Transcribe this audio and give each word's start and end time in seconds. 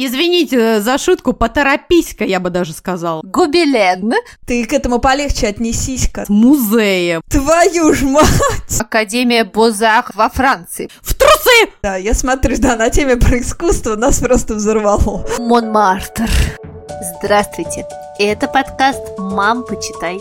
Извините 0.00 0.80
за 0.80 0.96
шутку, 0.96 1.32
поторопись-ка, 1.32 2.24
я 2.24 2.38
бы 2.38 2.50
даже 2.50 2.72
сказал. 2.72 3.20
Губелен. 3.24 4.12
Ты 4.46 4.64
к 4.64 4.72
этому 4.72 5.00
полегче 5.00 5.48
отнесись-ка. 5.48 6.24
Музея. 6.28 7.20
Твою 7.28 7.92
ж 7.94 8.02
мать! 8.02 8.78
Академия 8.78 9.42
Бозар 9.42 10.04
во 10.14 10.28
Франции. 10.28 10.88
В 11.02 11.14
трусы! 11.14 11.72
Да, 11.82 11.96
я 11.96 12.14
смотрю, 12.14 12.56
да, 12.58 12.76
на 12.76 12.90
теме 12.90 13.16
про 13.16 13.40
искусство 13.40 13.96
нас 13.96 14.20
просто 14.20 14.54
взорвало. 14.54 15.26
Монмартр. 15.40 16.30
Здравствуйте. 17.18 17.84
Это 18.20 18.46
подкаст 18.46 19.02
«Мам, 19.18 19.64
почитай». 19.64 20.20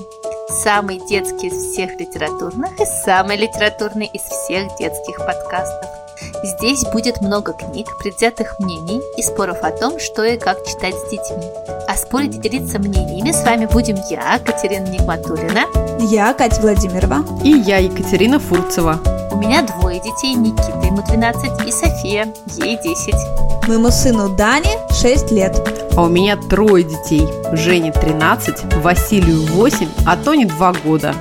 Самый 0.63 0.99
детский 1.07 1.49
из 1.49 1.53
всех 1.53 1.99
литературных 1.99 2.71
и 2.79 2.85
самый 3.05 3.37
литературный 3.37 4.07
из 4.07 4.21
всех 4.21 4.75
детских 4.79 5.17
подкастов. 5.17 5.96
Здесь 6.43 6.83
будет 6.91 7.21
много 7.21 7.53
книг, 7.53 7.87
предвзятых 7.99 8.59
мнений 8.59 9.01
и 9.17 9.21
споров 9.21 9.57
о 9.63 9.71
том, 9.71 9.99
что 9.99 10.23
и 10.23 10.37
как 10.37 10.65
читать 10.65 10.95
с 10.95 11.09
детьми. 11.09 11.45
А 11.87 11.95
спорить 11.95 12.35
и 12.35 12.39
делиться 12.39 12.79
мнениями 12.79 13.31
с 13.31 13.43
вами 13.43 13.65
будем 13.65 13.97
я, 14.09 14.39
Катерина 14.39 14.87
Нигматулина. 14.87 15.65
Я, 15.99 16.33
Катя 16.33 16.61
Владимирова. 16.61 17.25
И 17.43 17.49
я, 17.49 17.77
Екатерина 17.77 18.39
Фурцева. 18.39 18.99
У 19.31 19.37
меня 19.37 19.61
двое 19.61 19.99
детей, 19.99 20.33
Никита, 20.35 20.79
ему 20.83 21.01
12, 21.01 21.67
и 21.67 21.71
София, 21.71 22.33
ей 22.63 22.77
10. 22.81 23.67
Моему 23.67 23.91
сыну 23.91 24.29
Дане 24.29 24.79
6 24.89 25.31
лет. 25.31 25.61
А 25.95 26.03
у 26.03 26.07
меня 26.07 26.37
трое 26.49 26.83
детей. 26.83 27.27
Жене 27.51 27.91
13, 27.91 28.75
Василию 28.75 29.45
8, 29.53 29.87
а 30.05 30.17
Тоне 30.17 30.45
2 30.45 30.73
года. 30.85 31.13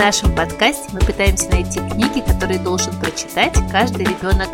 Нашем 0.00 0.34
подкасте 0.34 0.88
мы 0.94 1.00
пытаемся 1.00 1.50
найти 1.50 1.78
книги, 1.78 2.20
которые 2.26 2.58
должен 2.58 2.98
прочитать 3.00 3.54
каждый 3.70 4.06
ребенок. 4.06 4.48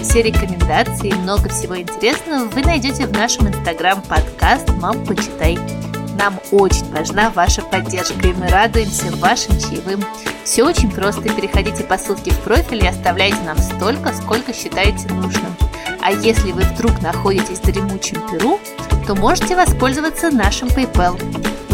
Все 0.00 0.22
рекомендации 0.22 1.08
и 1.08 1.14
много 1.14 1.48
всего 1.48 1.76
интересного 1.76 2.44
вы 2.44 2.62
найдете 2.62 3.08
в 3.08 3.12
нашем 3.12 3.48
инстаграм-подкаст 3.48 4.68
«Мам, 4.80 5.04
почитай». 5.04 5.58
Нам 6.16 6.38
очень 6.52 6.88
важна 6.92 7.30
ваша 7.30 7.62
поддержка, 7.62 8.28
и 8.28 8.32
мы 8.32 8.46
радуемся 8.46 9.10
вашим 9.16 9.58
чаевым. 9.58 10.04
Все 10.44 10.62
очень 10.62 10.92
просто. 10.92 11.22
Переходите 11.22 11.82
по 11.82 11.98
ссылке 11.98 12.30
в 12.30 12.38
профиль 12.38 12.84
и 12.84 12.86
оставляйте 12.86 13.40
нам 13.44 13.58
столько, 13.58 14.12
сколько 14.12 14.54
считаете 14.54 15.12
нужным. 15.12 15.56
А 16.00 16.12
если 16.12 16.52
вы 16.52 16.62
вдруг 16.62 17.02
находитесь 17.02 17.58
в 17.58 17.64
дремучем 17.64 18.24
Перу, 18.30 18.60
то 19.08 19.16
можете 19.16 19.56
воспользоваться 19.56 20.30
нашим 20.30 20.68
PayPal. 20.68 21.20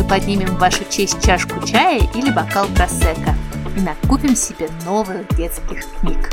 Поднимем 0.08 0.56
в 0.56 0.58
вашу 0.58 0.84
честь 0.88 1.22
чашку 1.22 1.60
чая 1.66 2.00
или 2.14 2.30
бокал 2.30 2.66
просека 2.68 3.36
и 3.76 3.80
накупим 3.80 4.34
себе 4.34 4.70
новых 4.86 5.28
детских 5.36 5.84
книг. 6.00 6.30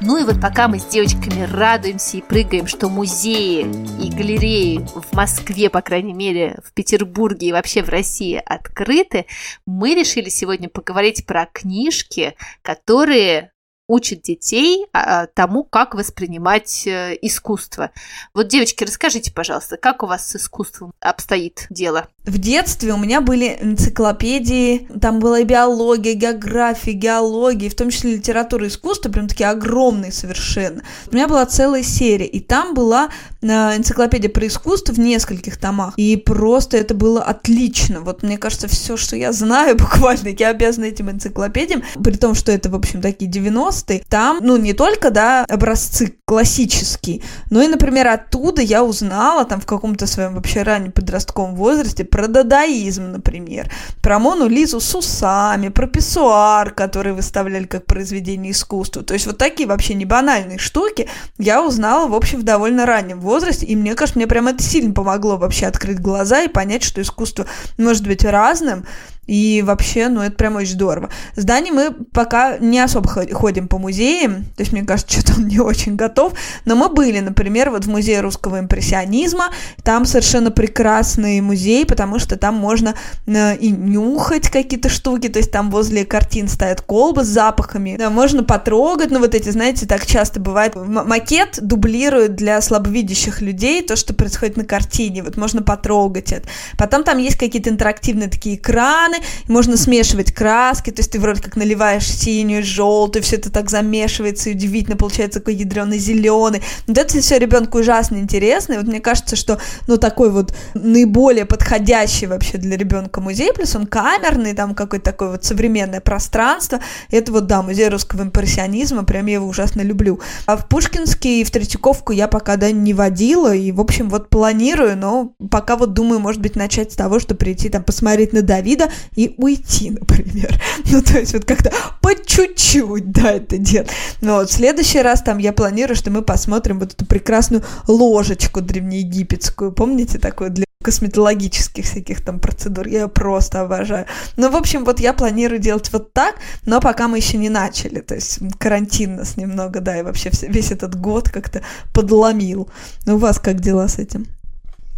Ну 0.00 0.16
и 0.16 0.24
вот 0.24 0.40
пока 0.40 0.68
мы 0.68 0.78
с 0.78 0.86
девочками 0.86 1.42
радуемся 1.42 2.16
и 2.16 2.22
прыгаем, 2.22 2.66
что 2.66 2.88
музеи 2.88 3.66
и 4.02 4.10
галереи 4.10 4.78
в 4.78 5.14
Москве, 5.14 5.68
по 5.68 5.82
крайней 5.82 6.14
мере, 6.14 6.58
в 6.64 6.72
Петербурге 6.72 7.48
и 7.48 7.52
вообще 7.52 7.82
в 7.82 7.90
России 7.90 8.42
открыты, 8.44 9.26
мы 9.66 9.94
решили 9.94 10.30
сегодня 10.30 10.70
поговорить 10.70 11.26
про 11.26 11.44
книжки, 11.44 12.34
которые 12.62 13.52
учат 13.86 14.22
детей 14.22 14.86
а, 14.94 15.26
тому, 15.26 15.62
как 15.64 15.94
воспринимать 15.94 16.86
э, 16.86 17.18
искусство. 17.20 17.90
Вот, 18.32 18.48
девочки, 18.48 18.82
расскажите, 18.82 19.30
пожалуйста, 19.30 19.76
как 19.76 20.02
у 20.02 20.06
вас 20.06 20.26
с 20.26 20.36
искусством 20.36 20.94
обстоит 21.00 21.66
дело? 21.68 22.08
В 22.24 22.38
детстве 22.38 22.94
у 22.94 22.96
меня 22.96 23.20
были 23.20 23.58
энциклопедии, 23.60 24.88
там 24.98 25.18
была 25.18 25.40
и 25.40 25.44
биология, 25.44 26.14
география, 26.14 26.92
геология, 26.92 27.68
в 27.68 27.74
том 27.74 27.90
числе 27.90 28.14
литература 28.14 28.64
и 28.64 28.68
искусство, 28.68 29.10
прям 29.10 29.28
такие 29.28 29.50
огромные 29.50 30.10
совершенно. 30.10 30.82
У 31.12 31.14
меня 31.14 31.28
была 31.28 31.44
целая 31.44 31.82
серия, 31.82 32.24
и 32.24 32.40
там 32.40 32.72
была 32.72 33.10
э, 33.42 33.46
энциклопедия 33.46 34.30
про 34.30 34.46
искусство 34.46 34.94
в 34.94 34.98
нескольких 34.98 35.58
томах, 35.58 35.92
и 35.98 36.16
просто 36.16 36.78
это 36.78 36.94
было 36.94 37.22
отлично. 37.22 38.00
Вот 38.00 38.22
мне 38.22 38.38
кажется, 38.38 38.68
все, 38.68 38.96
что 38.96 39.16
я 39.16 39.30
знаю 39.32 39.76
буквально, 39.78 40.28
я 40.28 40.48
обязана 40.48 40.86
этим 40.86 41.10
энциклопедиям, 41.10 41.82
при 42.02 42.14
том, 42.14 42.34
что 42.34 42.52
это, 42.52 42.70
в 42.70 42.74
общем, 42.74 43.02
такие 43.02 43.30
90-е, 43.30 44.02
там, 44.08 44.38
ну, 44.40 44.56
не 44.56 44.72
только, 44.72 45.10
да, 45.10 45.44
образцы 45.46 46.16
классические, 46.24 47.20
но 47.50 47.60
и, 47.60 47.68
например, 47.68 48.08
оттуда 48.08 48.62
я 48.62 48.82
узнала, 48.82 49.44
там, 49.44 49.60
в 49.60 49.66
каком-то 49.66 50.06
своем 50.06 50.36
вообще 50.36 50.62
раннем 50.62 50.92
подростковом 50.92 51.54
возрасте, 51.54 52.13
про 52.14 52.28
дадаизм, 52.28 53.10
например, 53.10 53.68
про 54.00 54.20
Мону 54.20 54.46
Лизу 54.46 54.78
с 54.78 54.94
усами, 54.94 55.66
про 55.68 55.88
писсуар, 55.88 56.70
который 56.70 57.12
выставляли 57.12 57.64
как 57.64 57.86
произведение 57.86 58.52
искусства. 58.52 59.02
То 59.02 59.14
есть 59.14 59.26
вот 59.26 59.36
такие 59.36 59.68
вообще 59.68 59.94
не 59.94 60.04
банальные 60.04 60.58
штуки 60.58 61.08
я 61.38 61.60
узнала, 61.60 62.06
в 62.06 62.14
общем, 62.14 62.38
в 62.38 62.44
довольно 62.44 62.86
раннем 62.86 63.18
возрасте, 63.18 63.66
и 63.66 63.74
мне 63.74 63.96
кажется, 63.96 64.16
мне 64.16 64.28
прям 64.28 64.46
это 64.46 64.62
сильно 64.62 64.94
помогло 64.94 65.38
вообще 65.38 65.66
открыть 65.66 65.98
глаза 65.98 66.42
и 66.42 66.48
понять, 66.48 66.84
что 66.84 67.02
искусство 67.02 67.46
может 67.78 68.06
быть 68.06 68.24
разным, 68.24 68.86
и 69.26 69.62
вообще, 69.64 70.08
ну, 70.08 70.20
это 70.20 70.36
прям 70.36 70.56
очень 70.56 70.72
здорово. 70.72 71.10
Здание 71.36 71.72
мы 71.72 71.92
пока 72.12 72.58
не 72.58 72.78
особо 72.80 73.08
ходим 73.08 73.68
по 73.68 73.78
музеям, 73.78 74.44
то 74.56 74.62
есть, 74.62 74.72
мне 74.72 74.82
кажется, 74.82 75.20
что-то 75.20 75.40
он 75.40 75.48
не 75.48 75.60
очень 75.60 75.96
готов, 75.96 76.34
но 76.64 76.76
мы 76.76 76.88
были, 76.88 77.20
например, 77.20 77.70
вот 77.70 77.84
в 77.84 77.90
музее 77.90 78.20
русского 78.20 78.60
импрессионизма, 78.60 79.50
там 79.82 80.04
совершенно 80.04 80.50
прекрасный 80.50 81.40
музей, 81.40 81.86
потому 81.86 82.18
что 82.18 82.36
там 82.36 82.54
можно 82.54 82.94
э, 83.26 83.56
и 83.56 83.70
нюхать 83.70 84.50
какие-то 84.50 84.88
штуки, 84.88 85.28
то 85.28 85.38
есть 85.38 85.50
там 85.50 85.70
возле 85.70 86.04
картин 86.04 86.48
стоят 86.48 86.80
колбы 86.80 87.24
с 87.24 87.28
запахами, 87.28 87.96
да, 87.98 88.10
можно 88.10 88.44
потрогать, 88.44 89.10
ну, 89.10 89.18
вот 89.20 89.34
эти, 89.34 89.50
знаете, 89.50 89.86
так 89.86 90.06
часто 90.06 90.40
бывает, 90.40 90.74
макет 90.76 91.58
дублирует 91.60 92.36
для 92.36 92.60
слабовидящих 92.60 93.40
людей 93.40 93.82
то, 93.82 93.96
что 93.96 94.14
происходит 94.14 94.56
на 94.56 94.64
картине, 94.64 95.22
вот 95.22 95.36
можно 95.36 95.62
потрогать 95.62 96.32
это. 96.32 96.48
Потом 96.76 97.04
там 97.04 97.18
есть 97.18 97.36
какие-то 97.36 97.70
интерактивные 97.70 98.28
такие 98.28 98.56
экраны, 98.56 99.13
экраны, 99.14 99.24
можно 99.48 99.76
смешивать 99.76 100.32
краски, 100.32 100.90
то 100.90 101.00
есть 101.00 101.12
ты 101.12 101.20
вроде 101.20 101.42
как 101.42 101.56
наливаешь 101.56 102.06
синюю, 102.06 102.64
желтую, 102.64 103.22
все 103.22 103.36
это 103.36 103.50
так 103.50 103.70
замешивается, 103.70 104.50
и 104.50 104.54
удивительно 104.54 104.96
получается 104.96 105.40
такой 105.40 105.54
ядреный 105.54 105.98
зеленый. 105.98 106.62
Вот 106.86 106.98
это 106.98 107.20
все 107.20 107.38
ребенку 107.38 107.78
ужасно 107.78 108.16
интересно, 108.16 108.74
и 108.74 108.76
вот 108.78 108.86
мне 108.86 109.00
кажется, 109.00 109.36
что, 109.36 109.58
ну, 109.86 109.96
такой 109.96 110.30
вот 110.30 110.54
наиболее 110.74 111.44
подходящий 111.44 112.26
вообще 112.26 112.58
для 112.58 112.76
ребенка 112.76 113.20
музей, 113.20 113.52
плюс 113.52 113.74
он 113.76 113.86
камерный, 113.86 114.54
там 114.54 114.74
какое-то 114.74 115.04
такое 115.04 115.30
вот 115.30 115.44
современное 115.44 116.00
пространство, 116.00 116.80
это 117.10 117.32
вот, 117.32 117.46
да, 117.46 117.62
музей 117.62 117.88
русского 117.88 118.22
импрессионизма, 118.22 119.04
прям 119.04 119.26
я 119.26 119.34
его 119.34 119.46
ужасно 119.46 119.82
люблю. 119.82 120.20
А 120.46 120.56
в 120.56 120.68
Пушкинский 120.68 121.40
и 121.40 121.44
в 121.44 121.50
Третьяковку 121.50 122.12
я 122.12 122.28
пока, 122.28 122.56
да, 122.56 122.70
не 122.70 122.94
водила, 122.94 123.54
и, 123.54 123.72
в 123.72 123.80
общем, 123.80 124.08
вот 124.08 124.30
планирую, 124.30 124.96
но 124.96 125.32
пока 125.50 125.76
вот 125.76 125.92
думаю, 125.92 126.20
может 126.20 126.40
быть, 126.40 126.56
начать 126.56 126.92
с 126.92 126.96
того, 126.96 127.20
что 127.20 127.34
прийти 127.34 127.68
там 127.68 127.82
посмотреть 127.84 128.32
на 128.32 128.42
Давида, 128.42 128.90
и 129.14 129.34
уйти, 129.38 129.90
например. 129.90 130.60
Ну, 130.90 131.02
то 131.02 131.18
есть 131.18 131.32
вот 131.32 131.44
как-то 131.44 131.72
по 132.00 132.14
чуть-чуть, 132.14 133.10
да, 133.10 133.32
это 133.32 133.58
делать. 133.58 133.90
Но 134.20 134.36
вот 134.36 134.50
в 134.50 134.52
следующий 134.52 135.00
раз 135.00 135.22
там 135.22 135.38
я 135.38 135.52
планирую, 135.52 135.96
что 135.96 136.10
мы 136.10 136.22
посмотрим 136.22 136.78
вот 136.78 136.92
эту 136.92 137.06
прекрасную 137.06 137.64
ложечку 137.88 138.60
древнеегипетскую. 138.60 139.72
Помните 139.72 140.18
такую 140.18 140.50
для 140.50 140.64
косметологических 140.84 141.84
всяких 141.84 142.20
там 142.20 142.38
процедур. 142.38 142.86
Я 142.86 143.02
ее 143.02 143.08
просто 143.08 143.62
обожаю. 143.62 144.06
Ну, 144.36 144.50
в 144.50 144.56
общем, 144.56 144.84
вот 144.84 145.00
я 145.00 145.12
планирую 145.14 145.58
делать 145.58 145.90
вот 145.92 146.12
так, 146.12 146.36
но 146.66 146.80
пока 146.80 147.08
мы 147.08 147.16
еще 147.16 147.38
не 147.38 147.48
начали. 147.48 148.00
То 148.00 148.14
есть 148.14 148.38
карантин 148.58 149.16
нас 149.16 149.36
немного, 149.36 149.80
да, 149.80 149.98
и 149.98 150.02
вообще 150.02 150.30
весь 150.42 150.70
этот 150.70 150.94
год 151.00 151.30
как-то 151.30 151.62
подломил. 151.92 152.68
Ну, 153.06 153.16
у 153.16 153.18
вас 153.18 153.40
как 153.40 153.60
дела 153.60 153.88
с 153.88 153.98
этим? 153.98 154.26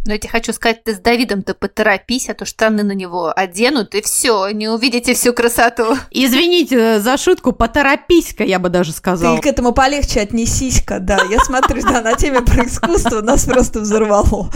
Но 0.07 0.13
я 0.13 0.19
тебе 0.19 0.31
хочу 0.31 0.53
сказать, 0.53 0.83
ты 0.83 0.95
с 0.95 0.99
Давидом-то 0.99 1.53
поторопись, 1.53 2.29
а 2.29 2.33
то 2.33 2.45
штаны 2.45 2.83
на 2.83 2.93
него 2.93 3.31
оденут, 3.35 3.93
и 3.93 4.01
все, 4.01 4.49
не 4.49 4.67
увидите 4.67 5.13
всю 5.13 5.33
красоту. 5.33 5.97
Извините 6.11 6.99
за 6.99 7.17
шутку, 7.17 7.51
поторопись-ка, 7.51 8.43
я 8.43 8.59
бы 8.59 8.69
даже 8.69 8.93
сказала. 8.93 9.35
Ты 9.35 9.43
к 9.43 9.45
этому 9.45 9.73
полегче 9.73 10.21
отнесись-ка, 10.21 10.99
да. 10.99 11.19
Я 11.29 11.39
смотрю, 11.39 11.81
да, 11.81 12.01
на 12.01 12.13
теме 12.13 12.41
про 12.41 12.65
искусство 12.65 13.21
нас 13.21 13.45
просто 13.45 13.81
взорвало. 13.81 14.49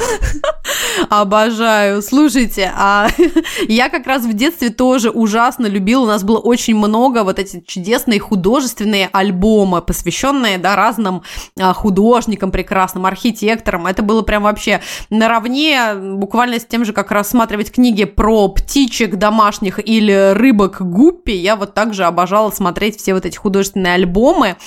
Обожаю. 1.10 2.02
Слушайте, 2.02 2.72
а 2.76 3.10
я 3.68 3.90
как 3.90 4.08
раз 4.08 4.24
в 4.24 4.34
детстве 4.34 4.70
тоже 4.70 5.10
ужасно 5.10 5.68
любила. 5.68 6.04
У 6.04 6.08
нас 6.08 6.24
было 6.24 6.38
очень 6.38 6.76
много 6.76 7.24
вот 7.24 7.40
эти 7.40 7.62
чудесные 7.62 8.20
художественные 8.20 9.10
альбомы, 9.12 9.82
посвященные 9.82 10.58
да, 10.58 10.76
разным 10.76 11.24
а, 11.60 11.74
художникам, 11.74 12.52
прекрасным 12.52 13.06
архитекторам. 13.06 13.88
Это 13.88 14.02
было 14.02 14.22
прям 14.22 14.44
вообще 14.44 14.82
наравне 15.10 15.41
наравне 15.42 15.96
буквально 16.18 16.60
с 16.60 16.66
тем 16.66 16.86
же, 16.86 16.94
как 16.94 17.12
рассматривать 17.12 17.72
книги 17.72 18.04
про 18.04 18.48
птичек 18.50 19.16
домашних 19.16 19.80
или 19.84 20.34
рыбок 20.34 20.82
гуппи, 20.82 21.32
я 21.32 21.56
вот 21.56 21.74
также 21.74 22.04
обожала 22.04 22.52
смотреть 22.52 22.98
все 22.98 23.14
вот 23.14 23.26
эти 23.26 23.38
художественные 23.38 23.96
альбомы 23.96 24.58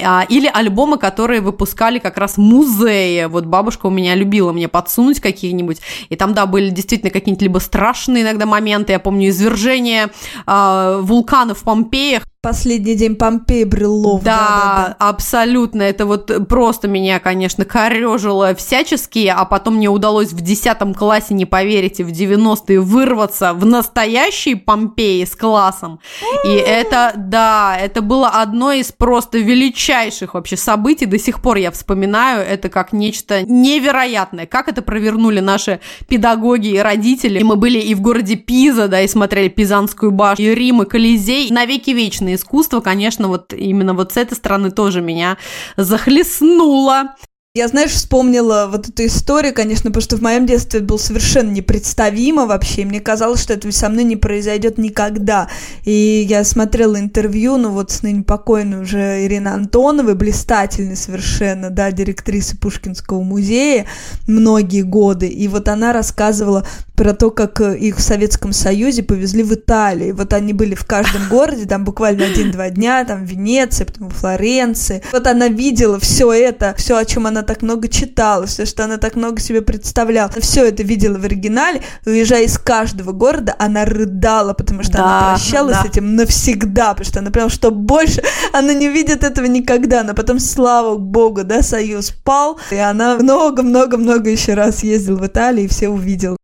а, 0.00 0.24
или 0.28 0.50
альбомы, 0.52 0.98
которые 0.98 1.40
выпускали 1.40 1.98
как 1.98 2.18
раз 2.18 2.36
музеи. 2.36 3.24
Вот 3.24 3.46
бабушка 3.46 3.86
у 3.86 3.90
меня 3.90 4.14
любила 4.14 4.52
мне 4.52 4.68
подсунуть 4.68 5.20
какие-нибудь, 5.20 5.78
и 6.08 6.16
там, 6.16 6.34
да, 6.34 6.46
были 6.46 6.70
действительно 6.70 7.10
какие-нибудь 7.10 7.42
либо 7.42 7.58
страшные 7.58 8.22
иногда 8.22 8.46
моменты, 8.46 8.92
я 8.92 8.98
помню 8.98 9.28
извержение 9.28 10.08
э, 10.46 10.98
вулкана 11.02 11.54
в 11.54 11.62
Помпеях, 11.62 12.24
Последний 12.40 12.94
день 12.94 13.16
Помпеи 13.16 13.64
Брюллов. 13.64 14.22
Да, 14.22 14.36
Да, 14.36 14.36
да, 14.38 14.96
да. 14.96 15.08
абсолютно. 15.08 15.82
Это 15.82 16.06
вот 16.06 16.30
просто 16.48 16.86
меня, 16.86 17.18
конечно, 17.18 17.64
корежило 17.64 18.54
всячески, 18.54 19.26
а 19.26 19.44
потом 19.44 19.74
мне 19.74 19.88
удалось 19.88 20.28
в 20.32 20.40
10 20.40 20.96
классе, 20.96 21.34
не 21.34 21.46
поверите, 21.46 22.04
в 22.04 22.10
90-е 22.10 22.78
вырваться 22.78 23.54
в 23.54 23.66
настоящий 23.66 24.54
Помпеи 24.54 25.24
с 25.24 25.34
классом. 25.34 25.98
И 26.44 26.50
это, 26.50 27.12
да, 27.16 27.76
это 27.76 28.02
было 28.02 28.28
одно 28.28 28.70
из 28.70 28.92
просто 28.92 29.38
величайших 29.38 30.34
вообще 30.34 30.56
событий. 30.56 31.06
До 31.06 31.18
сих 31.18 31.42
пор 31.42 31.56
я 31.56 31.72
вспоминаю 31.72 32.46
это 32.46 32.68
как 32.68 32.92
нечто 32.92 33.42
невероятное. 33.42 34.46
Как 34.46 34.68
это 34.68 34.82
провернули 34.82 35.40
наши 35.40 35.80
педагоги 36.06 36.68
и 36.68 36.78
родители. 36.78 37.40
И 37.40 37.42
мы 37.42 37.56
были 37.56 37.80
и 37.80 37.96
в 37.96 38.00
городе 38.00 38.36
Пиза, 38.36 38.86
да, 38.86 39.00
и 39.00 39.08
смотрели 39.08 39.48
Пизанскую 39.48 40.12
башню, 40.12 40.52
и 40.52 40.54
Рим, 40.54 40.82
и 40.82 40.86
Колизей. 40.86 41.50
Навеки 41.50 41.90
вечное 42.28 42.34
искусство, 42.34 42.80
конечно, 42.80 43.28
вот 43.28 43.52
именно 43.52 43.94
вот 43.94 44.12
с 44.12 44.16
этой 44.16 44.34
стороны 44.34 44.70
тоже 44.70 45.00
меня 45.00 45.36
захлестнуло. 45.76 47.14
Я, 47.54 47.66
знаешь, 47.66 47.90
вспомнила 47.90 48.68
вот 48.70 48.88
эту 48.88 49.06
историю, 49.06 49.52
конечно, 49.52 49.90
потому 49.90 50.02
что 50.02 50.16
в 50.16 50.22
моем 50.22 50.46
детстве 50.46 50.78
это 50.78 50.86
было 50.86 50.98
совершенно 50.98 51.50
непредставимо 51.50 52.46
вообще. 52.46 52.82
и 52.82 52.84
Мне 52.84 53.00
казалось, 53.00 53.42
что 53.42 53.54
это 53.54 53.72
со 53.72 53.88
мной 53.88 54.04
не 54.04 54.16
произойдет 54.16 54.78
никогда. 54.78 55.48
И 55.84 56.26
я 56.28 56.44
смотрела 56.44 57.00
интервью, 57.00 57.56
ну 57.56 57.70
вот 57.70 57.90
с 57.90 58.02
ныне 58.02 58.22
покойной 58.22 58.82
уже 58.82 59.24
Ириной 59.26 59.54
Антоновой, 59.54 60.14
блистательной 60.14 60.94
совершенно, 60.94 61.70
да, 61.70 61.90
директрисы 61.90 62.56
Пушкинского 62.56 63.22
музея 63.22 63.86
многие 64.28 64.82
годы. 64.82 65.26
И 65.26 65.48
вот 65.48 65.68
она 65.68 65.92
рассказывала 65.92 66.64
про 66.98 67.14
то, 67.14 67.30
как 67.30 67.60
их 67.60 67.96
в 67.98 68.02
Советском 68.02 68.52
Союзе 68.52 69.04
повезли 69.04 69.44
в 69.44 69.54
Италию. 69.54 70.16
Вот 70.16 70.32
они 70.32 70.52
были 70.52 70.74
в 70.74 70.84
каждом 70.84 71.28
городе, 71.28 71.64
там 71.64 71.84
буквально 71.84 72.26
один-два 72.26 72.70
дня, 72.70 73.04
там 73.04 73.24
в 73.24 73.28
Венеции, 73.30 73.84
потом 73.84 74.08
в 74.08 74.14
Флоренции. 74.14 75.00
Вот 75.12 75.28
она 75.28 75.46
видела 75.46 76.00
все 76.00 76.32
это, 76.32 76.74
все, 76.76 76.96
о 76.96 77.04
чем 77.04 77.28
она 77.28 77.42
так 77.42 77.62
много 77.62 77.86
читала, 77.86 78.46
все, 78.46 78.66
что 78.66 78.84
она 78.84 78.96
так 78.96 79.14
много 79.14 79.40
себе 79.40 79.62
представляла. 79.62 80.28
Все 80.40 80.64
это 80.64 80.82
видела 80.82 81.18
в 81.18 81.24
оригинале. 81.24 81.82
Уезжая 82.04 82.42
из 82.42 82.58
каждого 82.58 83.12
города, 83.12 83.54
она 83.60 83.84
рыдала, 83.84 84.52
потому 84.52 84.82
что 84.82 84.98
она 84.98 85.20
Да, 85.20 85.36
прощалась 85.36 85.76
да. 85.76 85.82
с 85.84 85.86
этим 85.86 86.16
навсегда, 86.16 86.94
потому 86.94 87.06
что 87.06 87.20
она 87.20 87.30
поняла, 87.30 87.50
что 87.50 87.70
больше 87.70 88.24
она 88.52 88.74
не 88.74 88.88
видит 88.88 89.22
этого 89.22 89.46
никогда. 89.46 90.02
Но 90.02 90.14
потом, 90.14 90.40
слава 90.40 90.96
богу, 90.96 91.44
да, 91.44 91.62
Союз 91.62 92.10
пал, 92.10 92.58
и 92.72 92.76
она 92.76 93.14
много-много-много 93.18 94.30
еще 94.30 94.54
раз 94.54 94.82
ездила 94.82 95.18
в 95.18 95.26
Италию 95.28 95.66
и 95.66 95.68
все 95.68 95.88
увидела. 95.88 96.36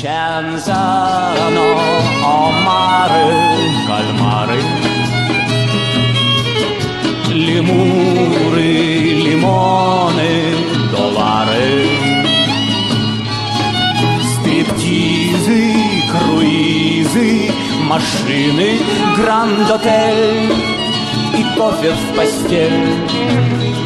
Scienzano 0.00 1.66
o 2.22 2.50
mare, 2.64 3.22
calmare, 3.86 4.58
limuri, 7.28 8.72
limone, 9.24 10.54
dolare, 10.90 11.86
стриптизы, 14.32 15.74
круизы, 16.10 17.52
машины, 17.86 18.78
гранд-отель 19.18 20.79
и 21.36 21.44
кофе 21.56 21.92
в 21.92 22.16
постель, 22.16 22.72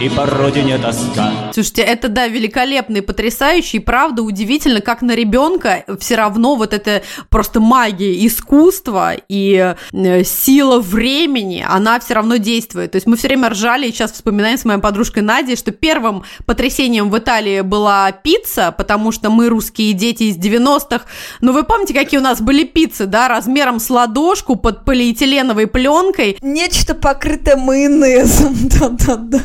и 0.03 0.09
по 0.09 0.27
родине 0.27 0.79
тоска. 0.79 1.31
Слушайте, 1.53 1.83
это, 1.83 2.09
да, 2.09 2.27
великолепно 2.27 2.99
и 2.99 3.01
потрясающе, 3.01 3.79
и 3.79 3.81
правда 3.81 4.23
удивительно, 4.23 4.81
как 4.81 5.03
на 5.03 5.15
ребенка 5.15 5.85
все 5.99 6.17
равно 6.17 6.57
вот 6.57 6.75
это 6.75 7.03
просто 7.31 7.61
магия 7.61 8.27
искусства 8.27 9.15
и 9.29 9.75
э, 9.93 10.25
сила 10.25 10.81
времени, 10.81 11.65
она 11.67 12.01
все 12.01 12.15
равно 12.15 12.37
действует. 12.37 12.93
То 12.93 12.97
есть 12.97 13.07
мы 13.07 13.17
все 13.17 13.29
время 13.29 13.51
ржали, 13.51 13.87
и 13.87 13.93
сейчас 13.93 14.13
вспоминаем 14.13 14.59
с 14.59 14.65
моей 14.65 14.81
подружкой 14.81 15.23
Надей, 15.23 15.57
что 15.57 15.71
первым 15.71 16.25
потрясением 16.45 17.11
в 17.11 17.19
Италии 17.19 17.61
была 17.61 18.11
пицца, 18.13 18.75
потому 18.77 19.13
что 19.13 19.31
мы 19.31 19.49
русские 19.49 19.93
дети 19.93 20.25
из 20.25 20.37
90-х, 20.37 21.05
но 21.41 21.53
вы 21.53 21.63
помните, 21.63 21.95
какие 21.95 22.19
у 22.19 22.23
нас 22.23 22.41
были 22.41 22.65
пиццы, 22.65 23.07
да, 23.07 23.29
размером 23.29 23.79
с 23.79 23.89
ладошку 23.89 24.57
под 24.57 24.85
полиэтиленовой 24.85 25.67
пленкой, 25.67 26.37
Нечто 26.43 26.95
покрытое 26.95 27.34
майонезом, 27.57 28.55
да-да-да. 28.69 29.41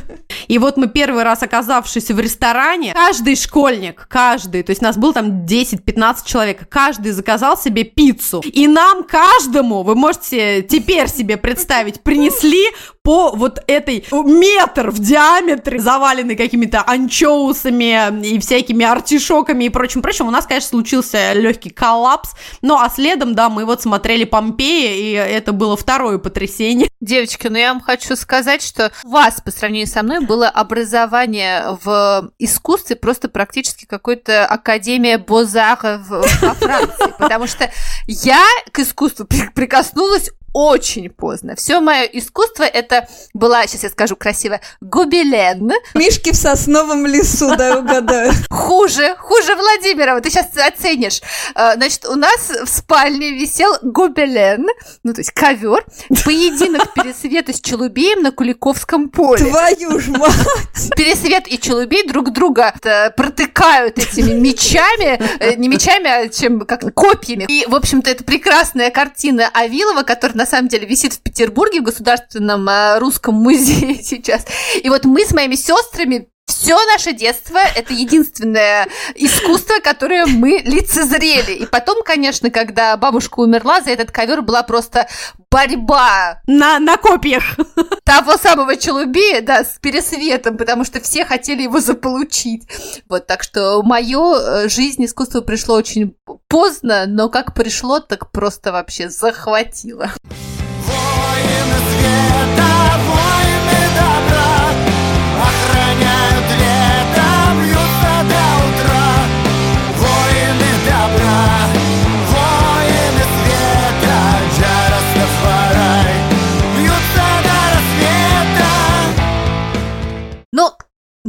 И 0.50 0.58
вот 0.58 0.78
мы 0.78 0.88
первый 0.88 1.24
раз 1.24 1.44
оказавшись 1.44 2.10
в 2.10 2.20
ресторане, 2.20 2.92
каждый 2.94 3.36
школьник, 3.36 4.08
каждый, 4.10 4.64
то 4.64 4.72
есть 4.72 4.82
нас 4.82 4.98
было 4.98 5.14
там 5.14 5.46
10-15 5.46 6.16
человек, 6.26 6.68
каждый 6.68 7.12
заказал 7.12 7.56
себе 7.56 7.84
пиццу. 7.84 8.42
И 8.44 8.68
нам 8.68 9.04
каждому, 9.04 9.84
вы 9.84 9.94
можете 9.94 10.64
теперь 10.64 11.08
себе 11.08 11.38
представить, 11.38 12.02
принесли 12.02 12.66
по 13.04 13.32
вот 13.32 13.64
этой 13.68 14.06
метр 14.12 14.90
в 14.90 15.00
диаметре, 15.00 15.80
заваленный 15.80 16.36
какими-то 16.36 16.84
анчоусами 16.86 18.26
и 18.26 18.40
всякими 18.40 18.86
артишоками 18.86 19.66
и 19.66 19.70
прочим, 19.70 20.02
прочим. 20.02 20.28
У 20.28 20.32
нас, 20.32 20.48
конечно, 20.48 20.70
случился 20.70 21.34
легкий 21.34 21.70
коллапс, 21.70 22.32
ну 22.62 22.76
а 22.76 22.90
следом, 22.90 23.36
да, 23.36 23.50
мы 23.50 23.66
вот 23.66 23.84
смотрели 23.84 24.24
Помпеи, 24.24 24.98
и 24.98 25.12
это 25.14 25.54
было 25.54 25.78
второе 25.78 26.18
потрясение. 26.18 26.90
Девочки, 27.02 27.48
ну 27.48 27.58
я 27.58 27.72
вам 27.72 27.82
хочу 27.82 28.16
сказать, 28.16 28.64
что 28.64 28.92
вас 29.04 29.42
по 29.42 29.52
сравнению 29.52 29.88
со 29.88 30.02
мной 30.02 30.20
было 30.20 30.39
образование 30.48 31.78
в 31.84 32.32
искусстве 32.40 32.96
просто 32.96 33.28
практически 33.30 33.86
какой-то 33.86 34.46
академия 34.46 35.18
Бозара 35.18 36.02
во 36.08 36.22
Франции, 36.24 37.14
потому 37.18 37.48
что 37.48 37.70
я 38.08 38.44
к 38.72 38.80
искусству 38.80 39.26
при- 39.26 39.50
прикоснулась 39.50 40.30
очень 40.54 41.10
поздно. 41.10 41.56
Все 41.56 41.80
мое 41.80 42.04
искусство 42.04 42.64
это 42.64 43.08
была, 43.34 43.66
сейчас 43.68 43.84
я 43.84 43.90
скажу 43.90 44.16
красиво, 44.16 44.60
гобелен. 44.82 45.72
Мишки 45.94 46.32
в 46.32 46.36
сосновом 46.36 47.06
лесу, 47.06 47.56
да, 47.56 47.80
угадаю. 47.80 48.34
Хуже, 48.50 49.16
хуже 49.18 49.56
Владимирова, 49.56 50.22
ты 50.22 50.30
сейчас 50.30 50.48
оценишь. 50.56 51.22
Э, 51.56 51.74
Значит, 51.76 52.06
у 52.06 52.16
нас 52.16 52.50
в 52.50 52.68
спальне 52.68 53.32
висел 53.32 53.72
гобелен, 53.82 54.68
ну, 55.04 55.14
то 55.14 55.22
есть 55.22 55.32
ковер, 55.32 55.86
поединок 56.26 56.94
Пересвета 56.96 57.54
с 57.54 57.62
Челубеем 57.62 58.22
на 58.22 58.32
Куликовском 58.32 59.10
поле. 59.10 59.46
Твою 59.46 60.00
ж 60.00 60.08
мать! 60.08 60.34
Пересвет 60.96 61.48
и 61.48 61.60
Челубей 61.60 62.08
друг 62.08 62.32
друга 62.32 62.74
э, 62.84 63.12
протыкают 63.12 63.98
этими 63.98 64.34
мечами, 64.34 65.20
э, 65.40 65.56
не 65.56 65.68
мечами, 65.68 66.10
а 66.10 66.28
чем, 66.30 66.62
как 66.62 66.94
копьями. 66.94 67.46
И, 67.48 67.66
в 67.68 67.76
общем-то, 67.76 68.10
это 68.10 68.24
прекрасная 68.24 68.92
картина 68.92 69.50
Авилова, 69.54 70.04
которая 70.04 70.39
на 70.40 70.46
самом 70.46 70.70
деле 70.70 70.88
висит 70.88 71.14
в 71.14 71.20
Петербурге 71.20 71.82
в 71.82 71.84
Государственном 71.84 72.68
э, 72.70 72.98
русском 73.00 73.36
музее 73.36 73.96
сейчас. 74.02 74.46
И 74.82 74.88
вот 74.88 75.04
мы 75.04 75.26
с 75.26 75.34
моими 75.34 75.56
сестрами 75.56 76.30
все 76.60 76.78
наше 76.88 77.14
детство 77.14 77.58
это 77.58 77.94
единственное 77.94 78.90
искусство, 79.16 79.76
которое 79.82 80.26
мы 80.26 80.62
лицезрели. 80.64 81.54
И 81.54 81.66
потом, 81.66 82.04
конечно, 82.04 82.50
когда 82.50 82.98
бабушка 82.98 83.40
умерла, 83.40 83.82
за 83.82 83.92
этот 83.92 84.12
ковер 84.12 84.42
была 84.42 84.64
просто 84.64 85.08
борьба 85.50 86.42
На, 86.48 86.80
на 86.80 86.98
копьях. 86.98 87.44
того 88.04 88.38
самого 88.38 88.76
Челубея, 88.76 89.42
да, 89.42 89.64
с 89.64 89.80
пересветом, 89.80 90.58
потому 90.58 90.84
что 90.84 91.00
все 91.00 91.24
хотели 91.24 91.64
его 91.64 91.80
заполучить. 91.80 92.68
Вот, 93.08 93.26
так 93.26 93.44
что 93.44 93.82
мое 93.82 94.68
жизнь 94.68 95.06
искусство 95.06 95.42
пришло 95.42 95.76
очень 95.76 96.16
поздно, 96.50 97.06
но 97.08 97.30
как 97.30 97.54
пришло, 97.54 98.00
так 98.00 98.32
просто 98.32 98.72
вообще 98.74 99.10
захватило. 99.10 100.12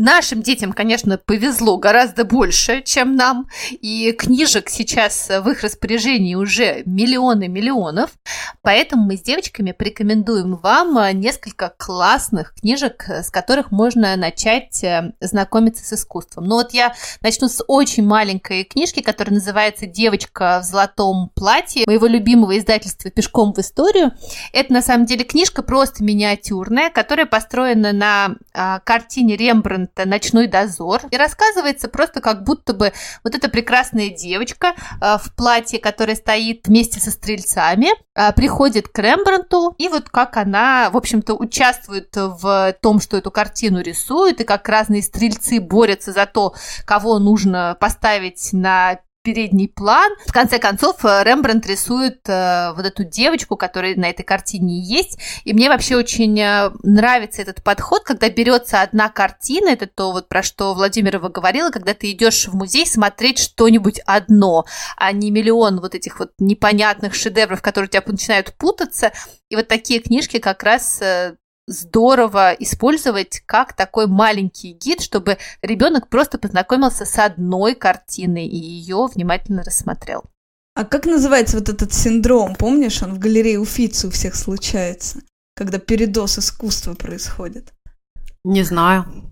Нашим 0.02 0.40
детям, 0.40 0.72
конечно, 0.72 1.18
повезло 1.18 1.76
гораздо 1.76 2.24
больше, 2.24 2.80
чем 2.80 3.16
нам, 3.16 3.48
и 3.70 4.12
книжек 4.12 4.70
сейчас 4.70 5.28
в 5.28 5.46
их 5.50 5.62
распоряжении 5.62 6.36
уже 6.36 6.82
миллионы 6.86 7.48
миллионов, 7.48 8.12
поэтому 8.62 9.04
мы 9.04 9.18
с 9.18 9.20
девочками 9.20 9.72
порекомендуем 9.72 10.56
вам 10.56 10.96
э, 10.96 11.12
несколько 11.12 11.74
классных 11.76 12.54
книжек, 12.54 13.10
э, 13.10 13.22
с 13.22 13.30
которых 13.30 13.72
можно 13.72 14.16
начать 14.16 14.82
э, 14.82 15.12
знакомиться 15.20 15.84
с 15.84 15.92
искусством. 15.92 16.46
Ну 16.46 16.54
вот 16.54 16.72
я 16.72 16.94
начну 17.20 17.50
с 17.50 17.62
очень 17.68 18.06
маленькой 18.06 18.64
книжки, 18.64 19.00
которая 19.00 19.34
называется 19.34 19.84
«Девочка 19.84 20.60
в 20.62 20.64
золотом 20.64 21.30
платье» 21.34 21.84
моего 21.86 22.06
любимого 22.06 22.56
издательства 22.56 23.10
«Пешком 23.10 23.52
в 23.52 23.58
историю». 23.58 24.12
Это 24.54 24.72
на 24.72 24.80
самом 24.80 25.04
деле 25.04 25.24
книжка 25.24 25.62
просто 25.62 26.02
миниатюрная, 26.02 26.88
которая 26.88 27.26
построена 27.26 27.92
на 27.92 28.36
картине 28.84 29.36
Рембрандта 29.36 29.89
это 29.94 30.08
«Ночной 30.08 30.46
дозор». 30.46 31.02
И 31.10 31.16
рассказывается 31.16 31.88
просто 31.88 32.20
как 32.20 32.44
будто 32.44 32.72
бы 32.72 32.92
вот 33.24 33.34
эта 33.34 33.48
прекрасная 33.48 34.10
девочка 34.10 34.74
э, 35.00 35.18
в 35.18 35.34
платье, 35.36 35.78
которое 35.78 36.14
стоит 36.14 36.66
вместе 36.66 37.00
со 37.00 37.10
стрельцами, 37.10 37.88
э, 38.14 38.32
приходит 38.32 38.88
к 38.88 38.98
Рембрандту, 38.98 39.74
и 39.78 39.88
вот 39.88 40.08
как 40.08 40.36
она, 40.36 40.90
в 40.90 40.96
общем-то, 40.96 41.34
участвует 41.34 42.14
в 42.14 42.74
том, 42.80 43.00
что 43.00 43.16
эту 43.16 43.30
картину 43.30 43.80
рисует, 43.80 44.40
и 44.40 44.44
как 44.44 44.68
разные 44.68 45.02
стрельцы 45.02 45.60
борются 45.60 46.12
за 46.12 46.26
то, 46.26 46.54
кого 46.84 47.18
нужно 47.18 47.76
поставить 47.80 48.50
на 48.52 49.00
передний 49.22 49.68
план. 49.68 50.10
В 50.26 50.32
конце 50.32 50.58
концов, 50.58 51.04
э, 51.04 51.22
Рембрандт 51.24 51.66
рисует 51.66 52.20
э, 52.28 52.72
вот 52.74 52.86
эту 52.86 53.04
девочку, 53.04 53.56
которая 53.56 53.94
на 53.96 54.08
этой 54.08 54.22
картине 54.22 54.80
есть. 54.80 55.18
И 55.44 55.52
мне 55.52 55.68
вообще 55.68 55.96
очень 55.96 56.38
э, 56.40 56.70
нравится 56.82 57.42
этот 57.42 57.62
подход, 57.62 58.02
когда 58.04 58.30
берется 58.30 58.80
одна 58.80 59.08
картина, 59.10 59.70
это 59.70 59.86
то, 59.86 60.12
вот 60.12 60.28
про 60.28 60.42
что 60.42 60.74
Владимирова 60.74 61.28
говорила, 61.28 61.70
когда 61.70 61.92
ты 61.92 62.10
идешь 62.12 62.48
в 62.48 62.54
музей 62.54 62.86
смотреть 62.86 63.38
что-нибудь 63.38 64.00
одно, 64.06 64.64
а 64.96 65.12
не 65.12 65.30
миллион 65.30 65.80
вот 65.80 65.94
этих 65.94 66.18
вот 66.18 66.32
непонятных 66.38 67.14
шедевров, 67.14 67.60
которые 67.60 67.88
у 67.88 67.90
тебя 67.90 68.02
начинают 68.06 68.54
путаться. 68.56 69.12
И 69.50 69.56
вот 69.56 69.68
такие 69.68 70.00
книжки 70.00 70.38
как 70.38 70.62
раз 70.62 71.02
э, 71.02 71.36
здорово 71.70 72.52
использовать 72.52 73.42
как 73.46 73.74
такой 73.74 74.06
маленький 74.06 74.72
гид, 74.72 75.00
чтобы 75.00 75.38
ребенок 75.62 76.08
просто 76.08 76.36
познакомился 76.36 77.04
с 77.04 77.18
одной 77.18 77.74
картиной 77.74 78.46
и 78.46 78.56
ее 78.56 79.08
внимательно 79.12 79.62
рассмотрел. 79.62 80.24
А 80.74 80.84
как 80.84 81.06
называется 81.06 81.58
вот 81.58 81.68
этот 81.68 81.92
синдром? 81.92 82.54
Помнишь, 82.54 83.02
он 83.02 83.14
в 83.14 83.18
галерее 83.18 83.60
Уфицы 83.60 84.08
у 84.08 84.10
всех 84.10 84.34
случается, 84.34 85.20
когда 85.54 85.78
передоз 85.78 86.38
искусства 86.38 86.94
происходит? 86.94 87.72
Не 88.44 88.62
знаю. 88.62 89.29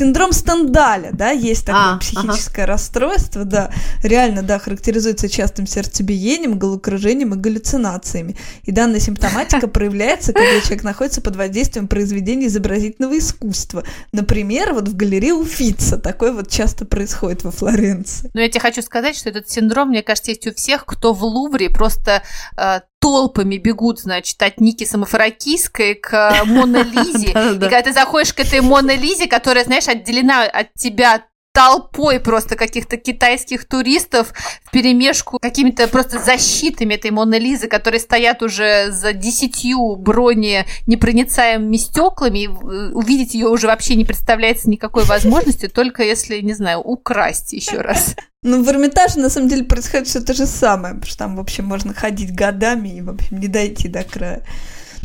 Синдром 0.00 0.32
Стендаля, 0.32 1.10
да, 1.12 1.28
есть 1.30 1.66
такое 1.66 1.96
А, 1.96 1.98
психическое 1.98 2.64
расстройство, 2.64 3.44
да, 3.44 3.70
реально, 4.02 4.42
да, 4.42 4.58
характеризуется 4.58 5.28
частым 5.28 5.66
сердцебиением, 5.66 6.58
головокружением 6.58 7.34
и 7.34 7.36
галлюцинациями. 7.36 8.34
И 8.62 8.72
данная 8.72 8.98
симптоматика 8.98 9.68
проявляется, 9.68 10.32
когда 10.32 10.58
человек 10.62 10.84
находится 10.84 11.20
под 11.20 11.36
воздействием 11.36 11.86
произведений 11.86 12.46
изобразительного 12.46 13.18
искусства. 13.18 13.84
Например, 14.12 14.72
вот 14.72 14.88
в 14.88 14.96
галерее 14.96 15.34
Уфица 15.34 15.98
такое 15.98 16.32
вот 16.32 16.48
часто 16.48 16.86
происходит 16.86 17.44
во 17.44 17.50
Флоренции. 17.50 18.30
Но 18.32 18.40
я 18.40 18.48
тебе 18.48 18.60
хочу 18.60 18.80
сказать, 18.80 19.16
что 19.16 19.28
этот 19.28 19.50
синдром, 19.50 19.90
мне 19.90 20.02
кажется, 20.02 20.30
есть 20.30 20.46
у 20.46 20.54
всех, 20.54 20.86
кто 20.86 21.12
в 21.12 21.22
Лувре 21.22 21.68
просто 21.68 22.22
э, 22.56 22.80
толпами 23.00 23.56
бегут, 23.56 23.98
значит, 23.98 24.40
от 24.42 24.60
Ники 24.60 24.84
Самофракийской 24.84 25.94
к 25.94 26.12
э, 26.12 26.44
Мона 26.44 26.82
Лизе. 26.82 27.28
И 27.56 27.58
когда 27.58 27.82
ты 27.82 27.92
заходишь 27.92 28.32
к 28.32 28.40
этой 28.40 28.60
Мона 28.60 28.94
Лизе, 28.94 29.26
которая, 29.26 29.64
знаешь, 29.64 29.88
отделена 29.88 30.44
от 30.44 30.74
тебя 30.74 31.24
толпой 31.60 32.20
просто 32.20 32.56
каких-то 32.56 32.96
китайских 32.96 33.66
туристов 33.66 34.32
в 34.64 34.70
перемешку 34.70 35.38
какими-то 35.38 35.88
просто 35.88 36.18
защитами 36.18 36.94
этой 36.94 37.10
Моны 37.10 37.34
Лизы, 37.34 37.68
которые 37.68 38.00
стоят 38.00 38.42
уже 38.42 38.90
за 38.90 39.12
десятью 39.12 39.96
брони 39.96 40.64
непроницаемыми 40.86 41.76
стеклами, 41.76 42.38
и 42.38 42.46
э, 42.46 42.92
увидеть 42.94 43.34
ее 43.34 43.48
уже 43.48 43.66
вообще 43.66 43.94
не 43.94 44.06
представляется 44.06 44.70
никакой 44.70 45.04
возможности, 45.04 45.68
только 45.74 46.02
если, 46.02 46.40
не 46.40 46.54
знаю, 46.54 46.80
украсть 46.80 47.52
еще 47.52 47.82
раз. 47.82 48.16
Ну, 48.42 48.64
в 48.64 48.68
Эрмитаже, 48.70 49.18
на 49.18 49.28
самом 49.28 49.50
деле, 49.50 49.64
происходит 49.64 50.08
все 50.08 50.20
то 50.22 50.32
же 50.32 50.46
самое, 50.46 50.94
потому 50.94 51.10
что 51.10 51.18
там, 51.18 51.36
в 51.36 51.40
общем, 51.40 51.66
можно 51.66 51.92
ходить 51.92 52.34
годами 52.34 52.88
и, 52.88 53.02
в 53.02 53.10
общем, 53.10 53.38
не 53.38 53.48
дойти 53.48 53.86
до 53.88 54.02
края. 54.02 54.46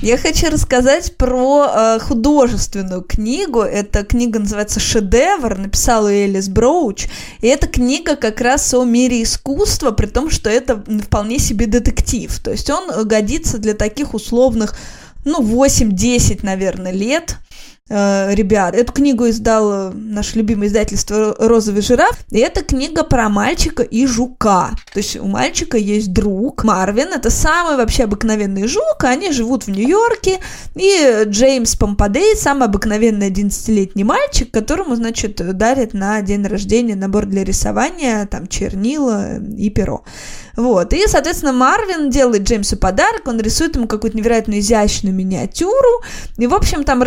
Я 0.02 0.18
хочу 0.18 0.50
рассказать 0.50 1.16
про 1.16 1.68
э, 1.68 2.00
художественную 2.00 3.02
книгу. 3.02 3.62
Эта 3.62 4.04
книга 4.04 4.40
называется 4.40 4.80
«Шедевр», 4.80 5.58
написала 5.58 6.10
Элис 6.10 6.50
Броуч. 6.50 7.08
И 7.40 7.48
эта 7.48 7.68
книга 7.68 8.16
как 8.18 8.42
раз 8.42 8.74
о 8.74 8.84
мире 8.84 9.24
искусства, 9.24 9.92
при 9.92 10.08
том, 10.08 10.30
что 10.30 10.50
это 10.50 10.84
вполне 11.02 11.40
себе 11.40 11.66
детектив. 11.66 12.38
То 12.40 12.52
есть 12.52 12.70
он 12.70 13.08
годится 13.08 13.58
для 13.58 13.74
таких 13.74 14.14
условных, 14.14 14.76
ну, 15.24 15.42
8-10, 15.42 16.42
наверное, 16.44 16.92
лет 16.92 17.38
ребят. 17.88 18.74
Эту 18.74 18.92
книгу 18.92 19.30
издал 19.30 19.92
наше 19.94 20.40
любимое 20.40 20.70
издательство 20.70 21.36
«Розовый 21.38 21.84
жираф». 21.84 22.18
И 22.32 22.40
это 22.40 22.64
книга 22.64 23.04
про 23.04 23.30
мальчика 23.30 23.84
и 23.84 24.08
жука. 24.08 24.72
То 24.92 24.98
есть 24.98 25.18
у 25.18 25.26
мальчика 25.26 25.78
есть 25.78 26.12
друг 26.12 26.64
Марвин. 26.64 27.14
Это 27.14 27.30
самый 27.30 27.78
вообще 27.78 28.06
обыкновенный 28.06 28.68
жук. 28.68 29.04
Они 29.04 29.32
живут 29.32 29.68
в 29.68 29.70
Нью-Йорке. 29.70 30.40
И 30.76 31.26
Джеймс 31.26 31.76
Помпадей, 31.76 32.36
самый 32.36 32.66
обыкновенный 32.66 33.30
11-летний 33.30 34.04
мальчик, 34.04 34.50
которому, 34.50 34.96
значит, 34.96 35.36
дарят 35.56 35.94
на 35.94 36.20
день 36.24 36.48
рождения 36.48 36.96
набор 36.96 37.28
для 37.28 37.44
рисования, 37.44 38.26
там, 38.26 38.48
чернила 38.48 39.38
и 39.38 39.70
перо. 39.70 40.04
Вот. 40.56 40.94
И, 40.94 41.06
соответственно, 41.08 41.52
Марвин 41.54 42.10
делает 42.10 42.44
Джеймсу 42.44 42.78
подарок, 42.78 43.28
он 43.28 43.40
рисует 43.40 43.76
ему 43.76 43.88
какую-то 43.88 44.18
невероятно 44.18 44.58
изящную 44.60 45.14
миниатюру, 45.14 46.02
и, 46.38 46.48
в 46.48 46.54
общем, 46.54 46.86
там 46.86 47.04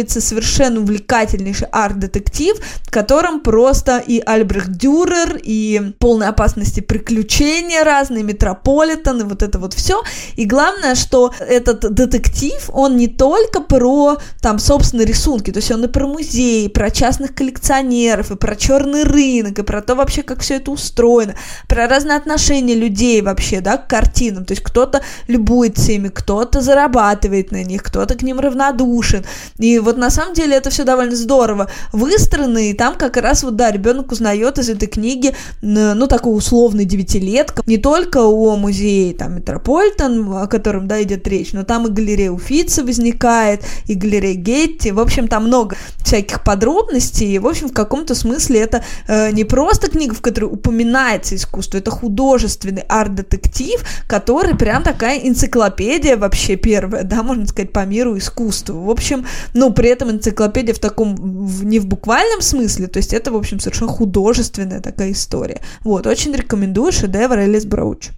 разворачивается 0.00 0.20
совершенно 0.20 0.80
увлекательнейший 0.80 1.68
арт-детектив, 1.70 2.56
в 2.82 2.90
котором 2.90 3.40
просто 3.40 3.98
и 3.98 4.20
Альбрехт 4.20 4.70
Дюрер, 4.70 5.40
и 5.42 5.92
полной 5.98 6.28
опасности 6.28 6.80
приключения 6.80 7.84
разные, 7.84 8.24
Метрополитен, 8.24 9.20
и 9.20 9.24
вот 9.24 9.42
это 9.42 9.58
вот 9.58 9.74
все. 9.74 10.02
И 10.36 10.46
главное, 10.46 10.94
что 10.94 11.32
этот 11.40 11.92
детектив, 11.92 12.70
он 12.72 12.96
не 12.96 13.08
только 13.08 13.60
про, 13.60 14.18
там, 14.40 14.58
собственно, 14.58 15.02
рисунки, 15.02 15.52
то 15.52 15.58
есть 15.58 15.70
он 15.70 15.84
и 15.84 15.88
про 15.88 16.06
музей, 16.06 16.66
и 16.66 16.68
про 16.68 16.90
частных 16.90 17.34
коллекционеров, 17.34 18.30
и 18.30 18.36
про 18.36 18.56
черный 18.56 19.04
рынок, 19.04 19.58
и 19.58 19.62
про 19.62 19.82
то 19.82 19.94
вообще, 19.94 20.22
как 20.22 20.40
все 20.40 20.56
это 20.56 20.70
устроено, 20.70 21.34
про 21.68 21.86
разные 21.86 22.16
отношения 22.16 22.74
людей 22.74 23.22
вообще, 23.22 23.60
да, 23.60 23.76
к 23.76 23.88
картинам. 23.88 24.44
То 24.44 24.52
есть 24.52 24.62
кто-то 24.62 25.02
любуется 25.28 25.92
ими, 25.92 26.08
кто-то 26.08 26.60
зарабатывает 26.60 27.52
на 27.52 27.64
них, 27.64 27.82
кто-то 27.82 28.14
к 28.14 28.22
ним 28.22 28.40
равнодушен. 28.40 29.24
И 29.58 29.78
вот 29.78 29.89
на 29.98 30.10
самом 30.10 30.34
деле 30.34 30.56
это 30.56 30.70
все 30.70 30.84
довольно 30.84 31.16
здорово 31.16 31.70
выстроено, 31.92 32.58
и 32.58 32.72
там 32.72 32.96
как 32.96 33.16
раз 33.16 33.42
вот, 33.42 33.56
да, 33.56 33.70
ребенок 33.70 34.12
узнает 34.12 34.58
из 34.58 34.68
этой 34.68 34.88
книги, 34.88 35.34
ну, 35.60 36.06
такой 36.06 36.36
условный 36.36 36.84
девятилетка, 36.84 37.62
не 37.66 37.78
только 37.78 38.18
о 38.18 38.56
музее, 38.56 39.14
там, 39.14 39.36
Метрополитен, 39.36 40.32
о 40.32 40.46
котором, 40.46 40.88
да, 40.88 41.02
идет 41.02 41.26
речь, 41.28 41.52
но 41.52 41.64
там 41.64 41.86
и 41.86 41.90
галерея 41.90 42.30
Уффици 42.30 42.84
возникает, 42.84 43.62
и 43.86 43.94
галерея 43.94 44.34
Гетти, 44.34 44.92
в 44.92 45.00
общем, 45.00 45.28
там 45.28 45.46
много 45.46 45.76
всяких 46.04 46.42
подробностей, 46.44 47.34
и, 47.34 47.38
в 47.38 47.46
общем, 47.46 47.68
в 47.68 47.72
каком-то 47.72 48.14
смысле 48.14 48.60
это 48.60 48.84
э, 49.06 49.30
не 49.32 49.44
просто 49.44 49.90
книга, 49.90 50.14
в 50.14 50.20
которой 50.20 50.46
упоминается 50.46 51.34
искусство, 51.36 51.78
это 51.78 51.90
художественный 51.90 52.82
арт-детектив, 52.88 53.80
который 54.06 54.56
прям 54.56 54.82
такая 54.82 55.18
энциклопедия 55.18 56.16
вообще 56.16 56.56
первая, 56.56 57.04
да, 57.04 57.22
можно 57.22 57.46
сказать, 57.46 57.72
по 57.72 57.84
миру 57.84 58.16
искусства. 58.18 58.74
В 58.74 58.90
общем, 58.90 59.26
ну, 59.54 59.72
при 59.80 59.88
этом 59.88 60.10
энциклопедия 60.10 60.74
в 60.74 60.78
таком, 60.78 61.14
в- 61.14 61.64
не 61.64 61.78
в 61.78 61.86
буквальном 61.86 62.42
смысле, 62.42 62.86
то 62.86 62.98
есть 62.98 63.14
это, 63.14 63.32
в 63.32 63.36
общем, 63.36 63.58
совершенно 63.60 63.90
художественная 63.90 64.82
такая 64.82 65.12
история. 65.12 65.62
Вот, 65.80 66.06
очень 66.06 66.34
рекомендую 66.34 66.92
шедевр 66.92 67.38
Элис 67.38 67.64
Броуч. 67.64 68.10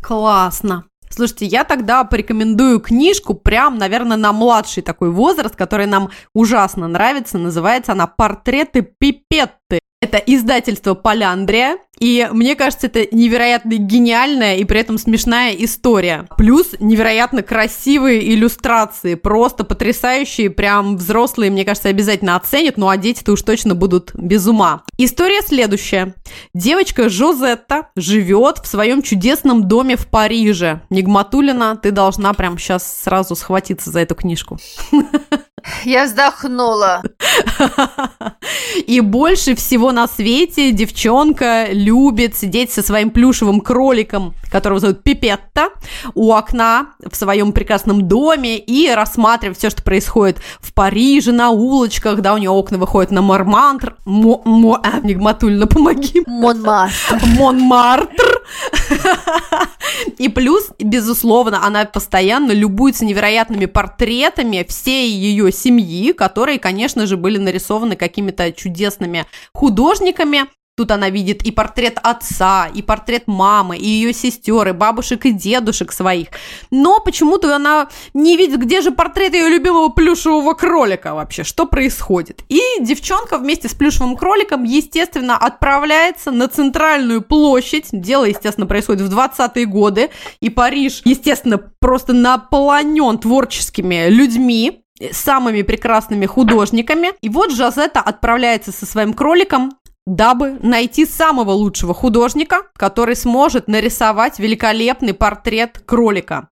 Классно. 0.00 0.84
Слушайте, 1.08 1.46
я 1.46 1.64
тогда 1.64 2.04
порекомендую 2.04 2.78
книжку 2.78 3.34
прям, 3.34 3.76
наверное, 3.76 4.16
на 4.16 4.32
младший 4.32 4.84
такой 4.84 5.10
возраст, 5.10 5.56
который 5.56 5.86
нам 5.86 6.10
ужасно 6.32 6.86
нравится. 6.86 7.38
Называется 7.38 7.90
она 7.90 8.06
«Портреты 8.06 8.82
Пипетты». 8.82 9.80
Это 10.00 10.18
издательство 10.18 10.94
Поляндрия, 10.94 11.78
и 12.00 12.26
мне 12.32 12.56
кажется, 12.56 12.86
это 12.86 13.06
невероятно 13.14 13.76
гениальная 13.76 14.56
и 14.56 14.64
при 14.64 14.80
этом 14.80 14.96
смешная 14.96 15.52
история. 15.52 16.26
Плюс 16.38 16.74
невероятно 16.80 17.42
красивые 17.42 18.32
иллюстрации, 18.34 19.14
просто 19.14 19.64
потрясающие, 19.64 20.48
прям 20.48 20.96
взрослые, 20.96 21.50
мне 21.50 21.64
кажется, 21.64 21.90
обязательно 21.90 22.36
оценят, 22.36 22.78
ну 22.78 22.88
а 22.88 22.96
дети-то 22.96 23.32
уж 23.32 23.42
точно 23.42 23.74
будут 23.74 24.12
без 24.14 24.46
ума. 24.46 24.82
История 24.96 25.42
следующая. 25.42 26.14
Девочка 26.54 27.10
Жозетта 27.10 27.90
живет 27.96 28.58
в 28.58 28.66
своем 28.66 29.02
чудесном 29.02 29.68
доме 29.68 29.96
в 29.96 30.06
Париже. 30.06 30.80
Нигматулина, 30.88 31.76
ты 31.76 31.90
должна 31.90 32.32
прям 32.32 32.56
сейчас 32.56 33.02
сразу 33.02 33.36
схватиться 33.36 33.90
за 33.90 34.00
эту 34.00 34.14
книжку. 34.14 34.58
Я 35.84 36.04
вздохнула. 36.04 37.02
И 38.86 39.00
больше 39.00 39.54
всего 39.54 39.92
на 39.92 40.08
свете 40.08 40.72
девчонка 40.72 41.66
любит 41.70 42.36
сидеть 42.36 42.72
со 42.72 42.82
своим 42.82 43.10
плюшевым 43.10 43.60
кроликом, 43.60 44.34
которого 44.50 44.80
зовут 44.80 45.02
Пипетта, 45.02 45.68
у 46.14 46.32
окна 46.32 46.88
в 47.08 47.14
своем 47.16 47.52
прекрасном 47.52 48.08
доме 48.08 48.58
и 48.58 48.90
рассматривать 48.90 49.58
все, 49.58 49.70
что 49.70 49.82
происходит 49.82 50.38
в 50.60 50.72
Париже, 50.72 51.32
на 51.32 51.50
улочках, 51.50 52.20
да, 52.20 52.34
у 52.34 52.38
нее 52.38 52.50
окна 52.50 52.78
выходят 52.78 53.10
на 53.10 53.22
Мармантр, 53.22 53.96
Мо, 54.04 54.42
Мо, 54.44 54.80
а, 54.82 55.00
Нигматульна, 55.00 55.66
помоги, 55.66 56.22
Монмастр. 56.26 57.20
Монмартр. 57.38 58.42
И 60.18 60.28
плюс, 60.28 60.70
безусловно, 60.78 61.64
она 61.64 61.84
постоянно 61.84 62.52
любуется 62.52 63.04
невероятными 63.04 63.66
портретами 63.66 64.64
всей 64.68 65.10
ее 65.10 65.52
семьи, 65.52 66.12
которые, 66.12 66.58
конечно 66.58 67.06
же, 67.06 67.16
были 67.16 67.38
нарисованы 67.38 67.96
какими-то 67.96 68.52
чудесными 68.52 69.26
художниками. 69.52 70.46
Тут 70.76 70.92
она 70.92 71.10
видит 71.10 71.42
и 71.42 71.50
портрет 71.50 71.98
отца, 72.02 72.66
и 72.72 72.80
портрет 72.80 73.24
мамы, 73.26 73.76
и 73.76 73.86
ее 73.86 74.12
сестер, 74.14 74.68
и 74.68 74.72
бабушек, 74.72 75.26
и 75.26 75.32
дедушек 75.32 75.92
своих. 75.92 76.28
Но 76.70 77.00
почему-то 77.00 77.54
она 77.54 77.88
не 78.14 78.36
видит, 78.36 78.60
где 78.60 78.80
же 78.80 78.90
портрет 78.90 79.34
ее 79.34 79.48
любимого 79.48 79.90
плюшевого 79.90 80.54
кролика 80.54 81.14
вообще, 81.14 81.44
что 81.44 81.66
происходит. 81.66 82.44
И 82.48 82.60
девчонка 82.80 83.36
вместе 83.36 83.68
с 83.68 83.74
плюшевым 83.74 84.16
кроликом, 84.16 84.64
естественно, 84.64 85.36
отправляется 85.36 86.30
на 86.30 86.48
центральную 86.48 87.20
площадь. 87.20 87.88
Дело, 87.92 88.24
естественно, 88.24 88.66
происходит 88.66 89.02
в 89.02 89.14
20-е 89.14 89.66
годы. 89.66 90.10
И 90.40 90.48
Париж, 90.48 91.02
естественно, 91.04 91.58
просто 91.58 92.14
наполнен 92.14 93.18
творческими 93.18 94.08
людьми, 94.08 94.84
самыми 95.12 95.62
прекрасными 95.62 96.26
художниками. 96.26 97.12
И 97.20 97.28
вот 97.28 97.52
Жазета 97.52 98.00
отправляется 98.00 98.72
со 98.72 98.86
своим 98.86 99.14
кроликом 99.14 99.72
дабы 100.10 100.58
найти 100.60 101.06
самого 101.06 101.52
лучшего 101.52 101.94
художника, 101.94 102.62
который 102.74 103.14
сможет 103.14 103.68
нарисовать 103.68 104.38
великолепный 104.40 105.14
портрет 105.14 105.80
кролика. 105.86 106.48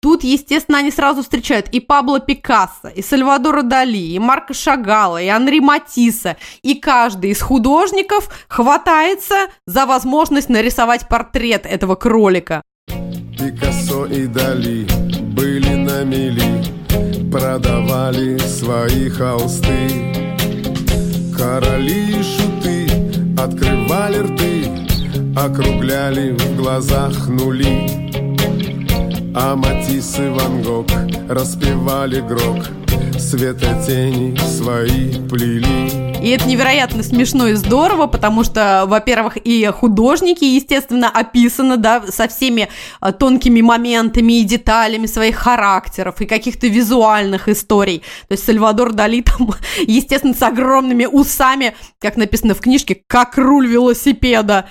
Тут, 0.00 0.22
естественно, 0.22 0.78
они 0.78 0.90
сразу 0.90 1.22
встречают 1.22 1.68
и 1.68 1.80
Пабло 1.80 2.20
Пикассо, 2.20 2.88
и 2.88 3.02
Сальвадора 3.02 3.62
Дали, 3.62 3.96
и 3.96 4.18
Марка 4.18 4.52
Шагала, 4.52 5.20
и 5.20 5.28
Анри 5.28 5.60
Матисса. 5.60 6.36
И 6.62 6.74
каждый 6.74 7.30
из 7.30 7.40
художников 7.40 8.28
хватается 8.48 9.48
за 9.66 9.86
возможность 9.86 10.48
нарисовать 10.48 11.08
портрет 11.08 11.64
этого 11.64 11.94
кролика. 11.94 12.62
Пикассо 13.38 14.06
и 14.06 14.26
Дали 14.26 14.86
были 15.22 15.74
на 15.74 16.04
мели, 16.04 16.64
продавали 17.30 18.38
свои 18.38 19.08
холсты. 19.08 19.88
Короли 21.36 22.20
и 22.20 22.53
открывали 23.44 24.18
рты, 24.18 24.70
округляли 25.36 26.32
в 26.32 26.56
глазах 26.56 27.28
нули. 27.28 27.86
А 29.34 29.54
Матисс 29.54 30.18
и 30.18 30.28
Ван 30.28 30.62
Гог 30.62 30.86
распевали 31.28 32.20
грок, 32.20 32.68
светотени 33.18 34.36
свои 34.38 35.14
плели. 35.28 36.04
И 36.24 36.30
это 36.30 36.46
невероятно 36.46 37.02
смешно 37.02 37.48
и 37.48 37.52
здорово, 37.52 38.06
потому 38.06 38.44
что, 38.44 38.84
во-первых, 38.86 39.36
и 39.36 39.66
художники, 39.66 40.44
естественно, 40.44 41.10
описаны, 41.10 41.76
да, 41.76 42.02
со 42.08 42.28
всеми 42.28 42.70
а, 43.00 43.12
тонкими 43.12 43.60
моментами 43.60 44.40
и 44.40 44.44
деталями 44.44 45.04
своих 45.04 45.36
характеров 45.36 46.22
и 46.22 46.26
каких-то 46.26 46.66
визуальных 46.66 47.48
историй. 47.50 47.98
То 48.28 48.32
есть 48.32 48.44
Сальвадор 48.44 48.94
Дали 48.94 49.20
там, 49.20 49.50
естественно, 49.86 50.32
с 50.32 50.42
огромными 50.42 51.04
усами, 51.04 51.74
как 52.00 52.16
написано 52.16 52.54
в 52.54 52.60
книжке, 52.60 53.02
как 53.06 53.36
руль 53.36 53.66
велосипеда. 53.66 54.66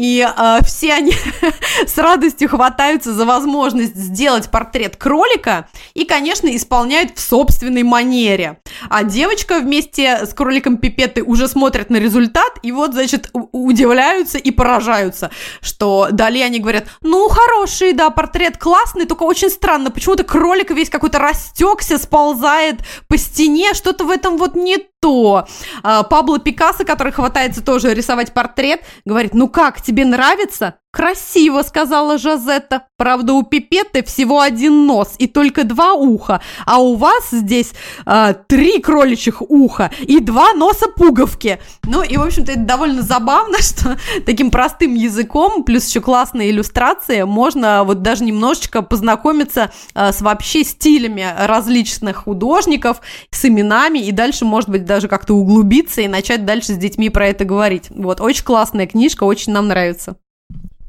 И 0.00 0.26
э, 0.26 0.58
все 0.64 0.94
они 0.94 1.12
с 1.86 1.98
радостью 1.98 2.48
хватаются 2.48 3.12
за 3.12 3.26
возможность 3.26 3.94
сделать 3.94 4.50
портрет 4.50 4.96
кролика 4.96 5.68
и, 5.92 6.06
конечно, 6.06 6.48
исполняют 6.56 7.18
в 7.18 7.20
собственной 7.20 7.82
манере. 7.82 8.60
А 8.88 9.04
девочка 9.04 9.60
вместе 9.60 10.24
с 10.24 10.32
кроликом 10.32 10.78
Пипеты 10.78 11.22
уже 11.22 11.48
смотрят 11.48 11.90
на 11.90 11.98
результат 11.98 12.50
и 12.62 12.72
вот, 12.72 12.94
значит, 12.94 13.28
удивляются 13.52 14.38
и 14.38 14.50
поражаются, 14.50 15.30
что 15.60 16.08
далее 16.10 16.46
они 16.46 16.60
говорят, 16.60 16.86
ну, 17.02 17.28
хороший, 17.28 17.92
да, 17.92 18.08
портрет 18.08 18.56
классный, 18.56 19.04
только 19.04 19.24
очень 19.24 19.50
странно, 19.50 19.90
почему-то 19.90 20.24
кролик 20.24 20.70
весь 20.70 20.88
какой-то 20.88 21.18
растекся, 21.18 21.98
сползает 21.98 22.76
по 23.06 23.18
стене, 23.18 23.74
что-то 23.74 24.06
в 24.06 24.10
этом 24.10 24.38
вот 24.38 24.54
не 24.54 24.78
то. 25.00 25.46
А, 25.82 26.02
Пабло 26.02 26.38
Пикассо, 26.38 26.84
который 26.84 27.12
хватается 27.12 27.62
тоже 27.62 27.94
рисовать 27.94 28.32
портрет, 28.32 28.82
говорит, 29.04 29.34
ну 29.34 29.48
как, 29.48 29.80
тебе 29.80 30.04
нравится? 30.04 30.79
«Красиво»,— 30.92 31.62
сказала 31.66 32.18
Жазетта. 32.18 32.82
«Правда, 32.96 33.34
у 33.34 33.44
Пипетты 33.44 34.02
всего 34.02 34.40
один 34.40 34.86
нос 34.86 35.14
и 35.18 35.28
только 35.28 35.62
два 35.62 35.92
уха, 35.92 36.42
а 36.66 36.78
у 36.80 36.96
вас 36.96 37.30
здесь 37.30 37.72
э, 38.06 38.34
три 38.48 38.80
кроличьих 38.80 39.40
уха 39.40 39.92
и 40.00 40.18
два 40.18 40.52
носа 40.52 40.88
пуговки». 40.88 41.60
Ну 41.84 42.02
и, 42.02 42.16
в 42.16 42.22
общем-то, 42.22 42.52
это 42.52 42.60
довольно 42.62 43.02
забавно, 43.02 43.58
что 43.62 43.98
таким 44.26 44.50
простым 44.50 44.94
языком, 44.94 45.62
плюс 45.62 45.86
еще 45.86 46.00
классные 46.00 46.50
иллюстрации, 46.50 47.22
можно 47.22 47.84
вот 47.84 48.02
даже 48.02 48.24
немножечко 48.24 48.82
познакомиться 48.82 49.70
э, 49.94 50.12
с 50.12 50.20
вообще 50.20 50.64
стилями 50.64 51.24
различных 51.38 52.24
художников, 52.24 53.00
с 53.30 53.44
именами, 53.44 54.00
и 54.00 54.10
дальше, 54.10 54.44
может 54.44 54.68
быть, 54.68 54.84
даже 54.84 55.06
как-то 55.06 55.34
углубиться 55.34 56.00
и 56.00 56.08
начать 56.08 56.44
дальше 56.44 56.72
с 56.72 56.76
детьми 56.76 57.10
про 57.10 57.28
это 57.28 57.44
говорить. 57.44 57.90
Вот, 57.90 58.20
очень 58.20 58.44
классная 58.44 58.88
книжка, 58.88 59.22
очень 59.22 59.52
нам 59.52 59.68
нравится 59.68 60.16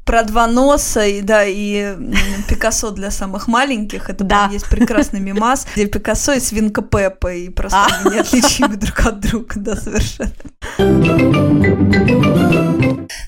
про 0.04 0.24
два 0.24 0.46
носа, 0.46 1.04
и, 1.06 1.22
да, 1.22 1.44
и 1.44 1.96
Пикассо 2.48 2.90
для 2.90 3.10
самых 3.10 3.48
маленьких. 3.48 4.10
Это 4.10 4.24
да. 4.24 4.48
есть 4.52 4.68
прекрасный 4.68 5.20
мимас, 5.20 5.66
где 5.74 5.86
Пикассо 5.86 6.32
и 6.32 6.40
свинка 6.40 6.82
Пеппа, 6.82 7.32
и 7.32 7.48
просто 7.48 7.78
а. 7.78 7.86
они 8.04 8.16
неотличимы 8.16 8.76
друг 8.76 9.00
от 9.06 9.20
друга, 9.20 9.54
да, 9.56 9.76
совершенно. 9.76 10.32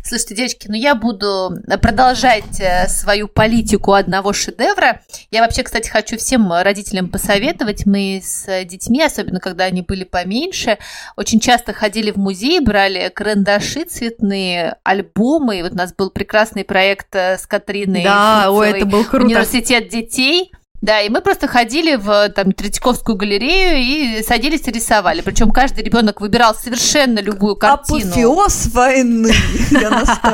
Слушайте, 0.07 0.35
девочки, 0.35 0.67
ну 0.69 0.75
я 0.75 0.95
буду 0.95 1.57
продолжать 1.81 2.61
э, 2.61 2.89
свою 2.89 3.27
политику 3.27 3.95
одного 3.95 4.33
шедевра. 4.33 5.01
Я 5.31 5.41
вообще, 5.41 5.63
кстати, 5.63 5.89
хочу 5.89 6.17
всем 6.19 6.53
родителям 6.53 7.09
посоветовать. 7.09 7.87
Мы 7.87 8.21
с 8.23 8.65
детьми, 8.65 9.03
особенно 9.03 9.41
когда 9.41 9.65
они 9.65 9.83
были 9.83 10.05
поменьше, 10.05 10.79
очень 11.17 11.41
часто 11.41 11.73
ходили 11.73 12.11
в 12.11 12.17
музей, 12.17 12.61
брали 12.61 13.09
карандаши 13.09 13.85
цветные, 13.85 14.77
альбомы. 14.85 15.59
И 15.59 15.63
вот 15.63 15.73
у 15.73 15.77
нас 15.77 15.95
был 15.95 16.11
прекрасный 16.11 16.64
проект 16.65 17.15
э, 17.15 17.39
с 17.39 17.47
Катриной. 17.47 18.03
Да, 18.03 18.51
ой, 18.51 18.71
это 18.71 18.87
был 18.87 19.05
круто. 19.05 19.27
Университет 19.27 19.89
детей. 19.89 20.51
Да, 20.85 21.01
и 21.01 21.09
мы 21.09 21.23
просто 21.23 21.49
ходили 21.49 21.95
в 21.97 22.29
там, 22.29 22.53
Третьяковскую 22.53 23.17
галерею 23.17 23.79
и 23.79 24.23
садились 24.23 24.69
и 24.69 24.71
рисовали. 24.71 25.23
Причем 25.23 25.51
каждый 25.51 25.83
ребенок 25.83 26.21
выбирал 26.21 26.55
совершенно 26.55 27.21
любую 27.21 27.57
картину. 27.57 28.01
Апофеоз 28.01 28.67
войны, 28.67 29.33
я 29.71 29.89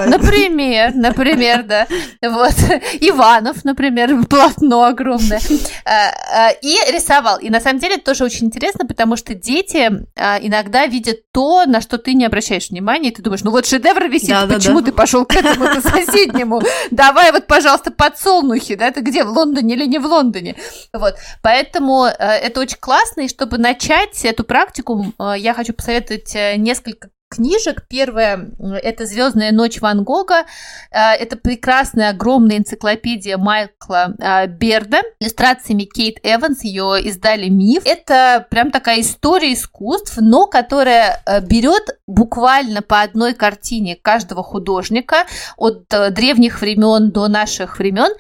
Например, 0.08 0.92
например, 0.92 1.62
да. 1.62 1.86
Вот. 2.20 2.54
Иванов, 3.00 3.64
например, 3.64 4.26
полотно 4.26 4.82
огромное. 4.86 5.40
А, 5.84 6.48
а, 6.48 6.50
и 6.50 6.74
рисовал. 6.90 7.38
И 7.38 7.48
на 7.48 7.60
самом 7.60 7.78
деле 7.78 7.94
это 7.94 8.06
тоже 8.06 8.24
очень 8.24 8.48
интересно, 8.48 8.84
потому 8.84 9.14
что 9.14 9.34
дети 9.34 9.88
а, 10.18 10.40
иногда 10.42 10.86
видят 10.86 11.30
то, 11.30 11.64
на 11.64 11.80
что 11.80 11.96
ты 11.96 12.14
не 12.14 12.24
обращаешь 12.24 12.70
внимания, 12.70 13.10
и 13.10 13.14
ты 13.14 13.22
думаешь, 13.22 13.44
ну 13.44 13.52
вот 13.52 13.66
шедевр 13.66 14.08
висит, 14.08 14.34
почему 14.48 14.82
ты 14.82 14.90
пошел 14.90 15.24
к 15.24 15.32
этому 15.36 15.66
соседнему? 15.80 16.60
Давай 16.90 17.30
вот, 17.30 17.46
пожалуйста, 17.46 17.92
подсолнухи, 17.92 18.74
да, 18.74 18.88
это 18.88 19.00
где, 19.00 19.22
в 19.22 19.30
Лондоне 19.30 19.76
или 19.76 19.86
не 19.86 20.00
в 20.00 20.06
Лондоне? 20.06 20.39
Лондоне. 20.40 20.56
Вот. 20.92 21.16
Поэтому 21.42 22.06
э, 22.06 22.12
это 22.18 22.60
очень 22.60 22.78
классно, 22.78 23.22
и 23.22 23.28
чтобы 23.28 23.58
начать 23.58 24.24
эту 24.24 24.44
практику, 24.44 25.12
э, 25.18 25.34
я 25.38 25.54
хочу 25.54 25.72
посоветовать 25.72 26.34
э, 26.34 26.56
несколько 26.56 27.10
книжек. 27.30 27.84
Первая– 27.88 28.50
это 28.82 29.06
«Звездная 29.06 29.52
ночь 29.52 29.80
Ван 29.80 30.02
Гога». 30.02 30.44
Э, 30.90 31.12
это 31.12 31.36
прекрасная, 31.36 32.10
огромная 32.10 32.58
энциклопедия 32.58 33.38
Майкла 33.38 34.14
э, 34.18 34.46
Берда. 34.48 35.02
Иллюстрациями 35.20 35.84
Кейт 35.84 36.18
Эванс 36.24 36.64
ее 36.64 37.00
издали 37.04 37.48
«Миф». 37.48 37.84
Это 37.86 38.46
прям 38.50 38.72
такая 38.72 39.00
история 39.00 39.52
искусств, 39.52 40.18
но 40.20 40.46
которая 40.46 41.22
э, 41.24 41.40
берет 41.40 41.96
буквально 42.08 42.82
по 42.82 43.00
одной 43.00 43.34
картине 43.34 43.96
каждого 43.96 44.42
художника 44.42 45.24
от 45.56 45.86
древних 46.10 46.60
времен 46.60 47.12
до 47.12 47.28
наших 47.28 47.78
времен 47.78 48.10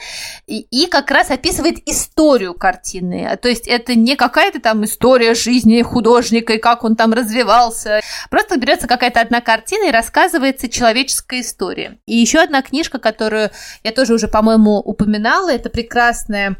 и, 0.46 0.60
и 0.60 0.86
как 0.86 1.10
раз 1.10 1.30
описывает 1.30 1.78
историю 1.88 2.54
картины. 2.54 3.36
То 3.42 3.48
есть 3.48 3.66
это 3.66 3.96
не 3.96 4.14
какая-то 4.14 4.60
там 4.60 4.84
история 4.84 5.34
жизни 5.34 5.82
художника 5.82 6.52
и 6.52 6.58
как 6.58 6.84
он 6.84 6.94
там 6.94 7.12
развивался. 7.12 8.00
Просто 8.30 8.56
берется 8.56 8.86
как 8.86 8.99
какая-то 9.00 9.22
одна 9.22 9.40
картина 9.40 9.88
и 9.88 9.92
рассказывается 9.92 10.68
человеческая 10.68 11.40
история. 11.40 11.98
И 12.04 12.16
еще 12.16 12.40
одна 12.40 12.60
книжка, 12.60 12.98
которую 12.98 13.50
я 13.82 13.92
тоже 13.92 14.12
уже, 14.12 14.28
по-моему, 14.28 14.76
упоминала, 14.76 15.50
это 15.50 15.70
прекрасная 15.70 16.56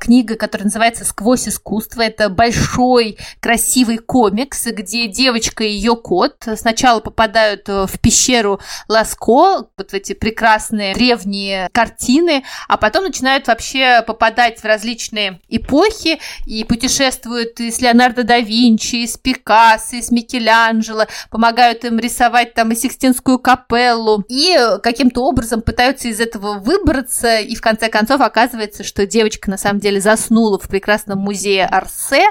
книга, 0.00 0.36
которая 0.36 0.66
называется 0.66 1.04
«Сквозь 1.04 1.48
искусство». 1.48 2.02
Это 2.02 2.28
большой 2.28 3.18
красивый 3.40 3.98
комикс, 3.98 4.66
где 4.66 5.08
девочка 5.08 5.64
и 5.64 5.70
ее 5.70 5.96
кот 5.96 6.46
сначала 6.56 7.00
попадают 7.00 7.68
э, 7.68 7.86
в 7.86 7.98
пещеру 8.00 8.60
Ласко, 8.88 9.68
вот 9.76 9.92
эти 9.92 10.12
прекрасные 10.12 10.94
древние 10.94 11.68
картины, 11.72 12.44
а 12.68 12.76
потом 12.76 13.04
начинают 13.04 13.46
вообще 13.46 14.02
попадать 14.06 14.60
в 14.60 14.64
различные 14.64 15.40
эпохи 15.48 16.18
и 16.46 16.64
путешествуют 16.64 17.60
и 17.60 17.70
с 17.70 17.80
Леонардо 17.80 18.24
да 18.24 18.38
Винчи, 18.38 18.96
и 18.96 19.06
с 19.06 19.16
Пикассо, 19.16 19.96
и 19.96 20.02
с 20.02 20.10
Микеланджело, 20.10 21.06
помогают 21.30 21.84
им 21.84 21.98
рисовать 21.98 22.54
там 22.54 22.72
и 22.72 22.76
Сикстинскую 22.76 23.38
капеллу, 23.38 24.24
и 24.28 24.56
каким-то 24.82 25.24
образом 25.24 25.62
пытаются 25.62 26.08
из 26.08 26.20
этого 26.20 26.58
выбраться, 26.58 27.38
и 27.38 27.54
в 27.54 27.60
конце 27.60 27.88
концов 27.88 28.20
оказывается, 28.20 28.84
что 28.84 29.06
девочка 29.06 29.50
на 29.56 29.58
самом 29.58 29.80
деле 29.80 30.02
заснула 30.02 30.58
в 30.58 30.68
прекрасном 30.68 31.18
музее 31.18 31.64
Арсе 31.64 32.26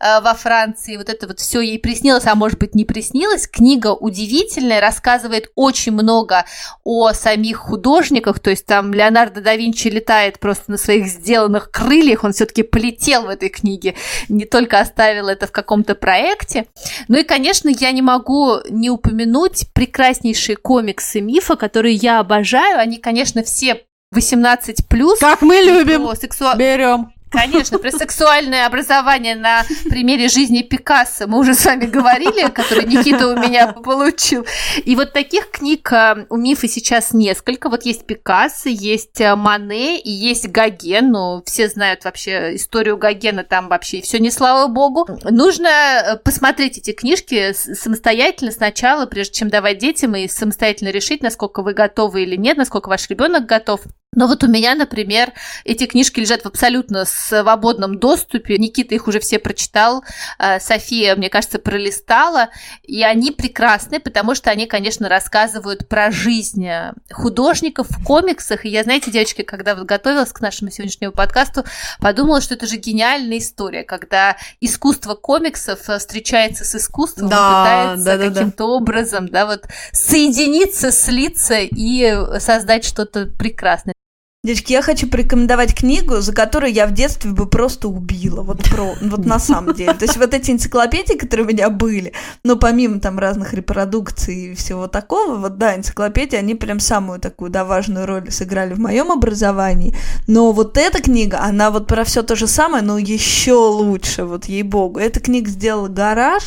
э, 0.00 0.20
во 0.22 0.32
Франции, 0.32 0.96
вот 0.96 1.10
это 1.10 1.26
вот 1.26 1.38
все 1.38 1.60
ей 1.60 1.78
приснилось, 1.78 2.24
а 2.24 2.34
может 2.34 2.58
быть 2.58 2.74
не 2.74 2.86
приснилось. 2.86 3.46
Книга 3.46 3.92
удивительная, 3.92 4.80
рассказывает 4.80 5.50
очень 5.56 5.92
много 5.92 6.46
о 6.82 7.12
самих 7.12 7.58
художниках, 7.58 8.40
то 8.40 8.48
есть 8.48 8.64
там 8.64 8.94
Леонардо 8.94 9.42
да 9.42 9.56
Винчи 9.56 9.88
летает 9.88 10.38
просто 10.38 10.70
на 10.70 10.78
своих 10.78 11.06
сделанных 11.06 11.70
крыльях, 11.70 12.24
он 12.24 12.32
все-таки 12.32 12.62
полетел 12.62 13.26
в 13.26 13.28
этой 13.28 13.50
книге, 13.50 13.94
не 14.30 14.46
только 14.46 14.80
оставил 14.80 15.28
это 15.28 15.46
в 15.46 15.52
каком-то 15.52 15.94
проекте. 15.94 16.64
Ну 17.08 17.18
и, 17.18 17.24
конечно, 17.24 17.68
я 17.68 17.92
не 17.92 18.00
могу 18.00 18.54
не 18.70 18.88
упомянуть 18.88 19.66
прекраснейшие 19.74 20.56
комиксы 20.56 21.20
мифа, 21.20 21.56
которые 21.56 21.94
я 21.94 22.20
обожаю. 22.20 22.78
Они, 22.78 22.96
конечно, 22.96 23.42
все 23.42 23.82
18 24.12 24.88
плюс. 24.88 25.20
Как 25.20 25.40
мы 25.42 25.56
любим. 25.56 26.08
Сексуал... 26.16 26.56
Берем. 26.56 27.12
Конечно, 27.30 27.78
про 27.78 27.92
сексуальное 27.92 28.66
образование 28.66 29.36
на 29.36 29.64
примере 29.88 30.28
жизни 30.28 30.62
Пикассо 30.62 31.28
мы 31.28 31.38
уже 31.38 31.54
с 31.54 31.64
вами 31.64 31.86
говорили, 31.86 32.50
который 32.50 32.86
Никита 32.86 33.28
у 33.28 33.36
меня 33.36 33.68
получил. 33.68 34.44
И 34.84 34.96
вот 34.96 35.12
таких 35.12 35.50
книг 35.50 35.92
э, 35.92 36.26
у 36.28 36.36
Мифа 36.36 36.66
сейчас 36.66 37.12
несколько. 37.12 37.68
Вот 37.68 37.84
есть 37.84 38.04
Пикассо, 38.04 38.68
есть 38.68 39.20
э, 39.20 39.36
Мане 39.36 40.00
и 40.00 40.10
есть 40.10 40.48
Гоген. 40.48 41.12
Ну, 41.12 41.42
все 41.46 41.68
знают 41.68 42.04
вообще 42.04 42.56
историю 42.56 42.96
Гогена, 42.96 43.44
там 43.44 43.68
вообще 43.68 44.00
все 44.00 44.18
не 44.18 44.32
слава 44.32 44.66
богу. 44.66 45.06
Нужно 45.22 45.68
э, 45.68 46.16
посмотреть 46.16 46.78
эти 46.78 46.90
книжки 46.92 47.52
самостоятельно 47.52 48.50
сначала, 48.50 49.06
прежде 49.06 49.34
чем 49.34 49.50
давать 49.50 49.78
детям 49.78 50.16
и 50.16 50.26
самостоятельно 50.26 50.88
решить, 50.88 51.22
насколько 51.22 51.62
вы 51.62 51.74
готовы 51.74 52.24
или 52.24 52.34
нет, 52.34 52.56
насколько 52.56 52.88
ваш 52.88 53.08
ребенок 53.08 53.46
готов. 53.46 53.82
Но 54.12 54.26
вот 54.26 54.42
у 54.42 54.48
меня, 54.48 54.74
например, 54.74 55.32
эти 55.64 55.86
книжки 55.86 56.18
лежат 56.18 56.42
в 56.42 56.46
абсолютно 56.46 57.04
свободном 57.04 57.96
доступе. 58.00 58.58
Никита 58.58 58.96
их 58.96 59.06
уже 59.06 59.20
все 59.20 59.38
прочитал, 59.38 60.02
э, 60.40 60.58
София, 60.58 61.14
мне 61.14 61.30
кажется, 61.30 61.60
пролистала. 61.60 62.48
И 62.82 63.04
они 63.04 63.30
прекрасны, 63.30 64.00
потому 64.00 64.34
что 64.34 64.50
они, 64.50 64.66
конечно, 64.66 65.08
рассказывают 65.08 65.88
про 65.88 66.10
жизнь 66.10 66.68
художников 67.12 67.86
в 67.88 68.04
комиксах. 68.04 68.64
И 68.64 68.68
я, 68.68 68.82
знаете, 68.82 69.12
девочки, 69.12 69.42
когда 69.42 69.76
вот 69.76 69.86
готовилась 69.86 70.32
к 70.32 70.40
нашему 70.40 70.72
сегодняшнему 70.72 71.12
подкасту, 71.12 71.64
подумала, 72.00 72.40
что 72.40 72.54
это 72.54 72.66
же 72.66 72.78
гениальная 72.78 73.38
история, 73.38 73.84
когда 73.84 74.36
искусство 74.60 75.14
комиксов 75.14 75.88
э, 75.88 76.00
встречается 76.00 76.64
с 76.64 76.74
искусством, 76.74 77.28
да, 77.28 77.36
пытается 77.36 78.04
да, 78.04 78.16
да, 78.16 78.28
каким-то 78.28 78.64
да. 78.64 78.66
образом, 78.66 79.28
да, 79.28 79.46
вот 79.46 79.66
соединиться, 79.92 80.90
слиться 80.90 81.60
и 81.60 82.40
создать 82.40 82.84
что-то 82.84 83.26
прекрасное. 83.26 83.94
Девочки, 84.42 84.72
я 84.72 84.80
хочу 84.80 85.06
порекомендовать 85.06 85.74
книгу, 85.74 86.22
за 86.22 86.32
которую 86.32 86.72
я 86.72 86.86
в 86.86 86.94
детстве 86.94 87.30
бы 87.30 87.44
просто 87.44 87.88
убила, 87.88 88.40
вот 88.40 88.62
про, 88.70 88.94
вот 89.02 89.26
на 89.26 89.38
самом 89.38 89.74
деле. 89.74 89.92
То 89.92 90.06
есть 90.06 90.16
вот 90.16 90.32
эти 90.32 90.50
энциклопедии, 90.50 91.12
которые 91.12 91.44
у 91.44 91.50
меня 91.50 91.68
были, 91.68 92.14
но 92.42 92.56
помимо 92.56 93.00
там 93.00 93.18
разных 93.18 93.52
репродукций 93.52 94.52
и 94.52 94.54
всего 94.54 94.86
такого, 94.86 95.34
вот 95.34 95.58
да, 95.58 95.76
энциклопедии, 95.76 96.36
они 96.36 96.54
прям 96.54 96.80
самую 96.80 97.20
такую, 97.20 97.50
да, 97.50 97.66
важную 97.66 98.06
роль 98.06 98.30
сыграли 98.30 98.72
в 98.72 98.80
моем 98.80 99.12
образовании. 99.12 99.94
Но 100.26 100.52
вот 100.52 100.78
эта 100.78 101.02
книга, 101.02 101.40
она 101.42 101.70
вот 101.70 101.86
про 101.86 102.04
все 102.04 102.22
то 102.22 102.34
же 102.34 102.46
самое, 102.46 102.82
но 102.82 102.96
еще 102.96 103.52
лучше, 103.52 104.24
вот 104.24 104.46
ей-богу. 104.46 105.00
Эта 105.00 105.20
книга 105.20 105.50
сделала 105.50 105.88
«Гараж», 105.88 106.44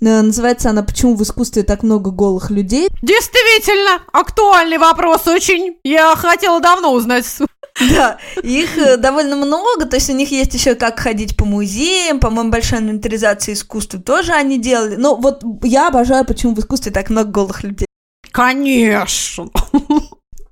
э, 0.00 0.20
называется 0.20 0.70
она 0.70 0.82
«Почему 0.82 1.14
в 1.14 1.22
искусстве 1.22 1.62
так 1.62 1.84
много 1.84 2.10
голых 2.10 2.50
людей?» 2.50 2.88
Действительно, 3.02 4.02
актуальный 4.12 4.78
вопрос 4.78 5.28
очень. 5.28 5.76
Я 5.84 6.16
хотела 6.16 6.58
давно 6.60 6.92
узнать 6.92 7.35
Да, 7.78 8.18
их 8.42 8.78
э, 8.78 8.96
довольно 8.96 9.36
много, 9.36 9.84
то 9.84 9.96
есть 9.96 10.08
у 10.08 10.14
них 10.14 10.30
есть 10.30 10.54
еще 10.54 10.74
как 10.74 10.98
ходить 10.98 11.36
по 11.36 11.44
музеям, 11.44 12.20
по-моему, 12.20 12.50
большая 12.50 12.80
инвентаризация 12.80 13.54
искусства 13.54 14.00
тоже 14.00 14.32
они 14.32 14.58
делали. 14.58 14.96
Но 14.96 15.16
вот 15.16 15.42
я 15.62 15.88
обожаю, 15.88 16.24
почему 16.24 16.54
в 16.54 16.60
искусстве 16.60 16.90
так 16.90 17.10
много 17.10 17.30
голых 17.30 17.62
людей. 17.62 17.86
Конечно. 18.30 19.50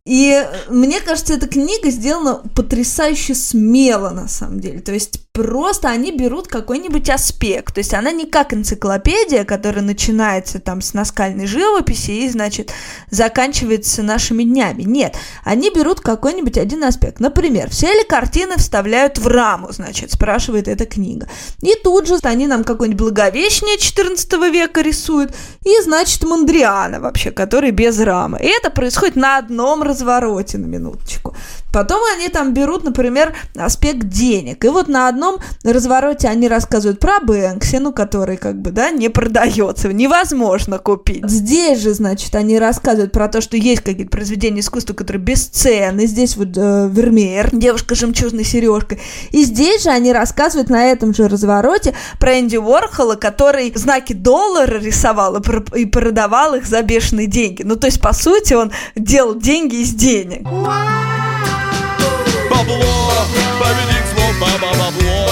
И 0.07 0.47
мне 0.69 1.01
кажется, 1.01 1.33
эта 1.33 1.47
книга 1.47 1.91
сделана 1.91 2.43
потрясающе 2.55 3.35
смело, 3.35 4.11
на 4.11 4.29
самом 4.29 4.61
деле. 4.61 4.81
То 4.81 4.93
есть 4.93 5.24
просто 5.35 5.89
они 5.89 6.13
берут 6.13 6.47
какой-нибудь 6.47 7.11
аспект. 7.11 7.75
То 7.75 7.81
есть 7.81 7.93
она 7.93 8.13
не 8.13 8.25
как 8.25 8.55
энциклопедия, 8.55 9.45
которая 9.45 9.83
начинается 9.83 10.61
там 10.61 10.81
с 10.81 10.95
наскальной 10.95 11.47
живописи 11.47 12.13
и, 12.13 12.31
значит, 12.31 12.73
заканчивается 13.11 14.05
нашими 14.05 14.45
днями. 14.45 14.85
Нет, 14.85 15.17
они 15.43 15.71
берут 15.71 16.01
какой-нибудь 16.01 16.57
один 16.57 16.85
аспект. 16.85 17.19
Например, 17.19 17.69
все 17.69 17.93
ли 17.93 18.05
картины 18.05 18.57
вставляют 18.59 19.19
в 19.19 19.27
раму, 19.27 19.73
значит, 19.73 20.13
спрашивает 20.13 20.69
эта 20.69 20.87
книга. 20.87 21.29
И 21.61 21.75
тут 21.83 22.07
же 22.07 22.15
они 22.23 22.47
нам 22.47 22.63
какое-нибудь 22.63 22.95
Благовещение 22.95 23.77
14 23.77 24.33
века 24.53 24.83
рисуют, 24.83 25.35
и, 25.65 25.83
значит, 25.83 26.23
Мандриана 26.23 27.01
вообще, 27.01 27.33
который 27.33 27.73
без 27.73 27.99
рамы. 27.99 28.39
И 28.41 28.47
это 28.47 28.71
происходит 28.71 29.17
на 29.17 29.39
одном 29.39 29.83
развороте, 29.83 30.59
на 30.59 30.67
минуточку. 30.67 31.35
Потом 31.75 32.01
они 32.17 32.29
там 32.29 32.55
берут, 32.55 32.85
например, 32.85 33.35
аспект 33.57 34.05
денег. 34.05 34.65
И 34.65 34.69
вот 34.69 34.87
на 34.87 35.09
одном 35.09 35.39
развороте 35.65 36.29
они 36.29 36.47
рассказывают 36.47 37.01
про 37.01 37.19
Бэнкси, 37.19 37.79
ну, 37.79 37.93
который 37.93 38.37
как 38.37 38.63
бы, 38.63 38.71
да, 38.71 38.91
не 38.93 39.09
продается, 39.09 39.93
невозможно 39.93 40.79
купить. 40.79 41.29
Здесь 41.29 41.81
же, 41.81 41.93
значит, 41.93 42.33
они 42.37 42.61
рассказывают 42.61 43.11
про 43.11 43.27
то, 43.27 43.41
что 43.41 43.57
есть 43.57 43.83
какие-то 43.83 44.13
произведения 44.13 44.61
искусства, 44.61 44.95
которые 44.95 45.21
бесценны. 45.21 46.07
Здесь 46.07 46.37
вот 46.37 46.57
э, 46.57 46.89
Вермеер, 46.93 47.51
девушка 47.51 47.97
с 47.97 47.99
жемчужной 47.99 48.45
сережкой. 48.45 49.01
И 49.33 49.43
здесь 49.43 49.83
же 49.83 49.91
они 49.91 50.13
рассказывают 50.13 50.71
на 50.71 50.87
этом 50.87 51.13
же 51.13 51.27
развороте 51.27 51.93
про 52.21 52.39
Энди 52.39 52.57
Уорхола, 52.57 53.17
который 53.17 53.73
знаки 53.75 54.13
доллара 54.13 54.79
рисовал 54.79 55.43
и 55.75 55.87
продавал 55.87 56.55
их 56.55 56.67
за 56.67 56.83
бешеные 56.83 57.27
деньги. 57.27 57.65
Ну, 57.65 57.75
то 57.75 57.89
есть, 57.89 58.01
по 58.01 58.13
сути, 58.13 58.55
он 58.55 58.71
делал 58.95 59.35
деньги 59.35 59.83
из 59.83 59.93
денег. 59.93 60.47
Бабло, 62.67 63.13
победить 63.61 64.07
зло, 64.11 64.25
бабло, 64.41 65.29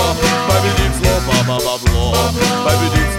победить 0.48 0.94
зло, 0.96 1.14
бабло, 1.48 2.16
победить 2.64 3.11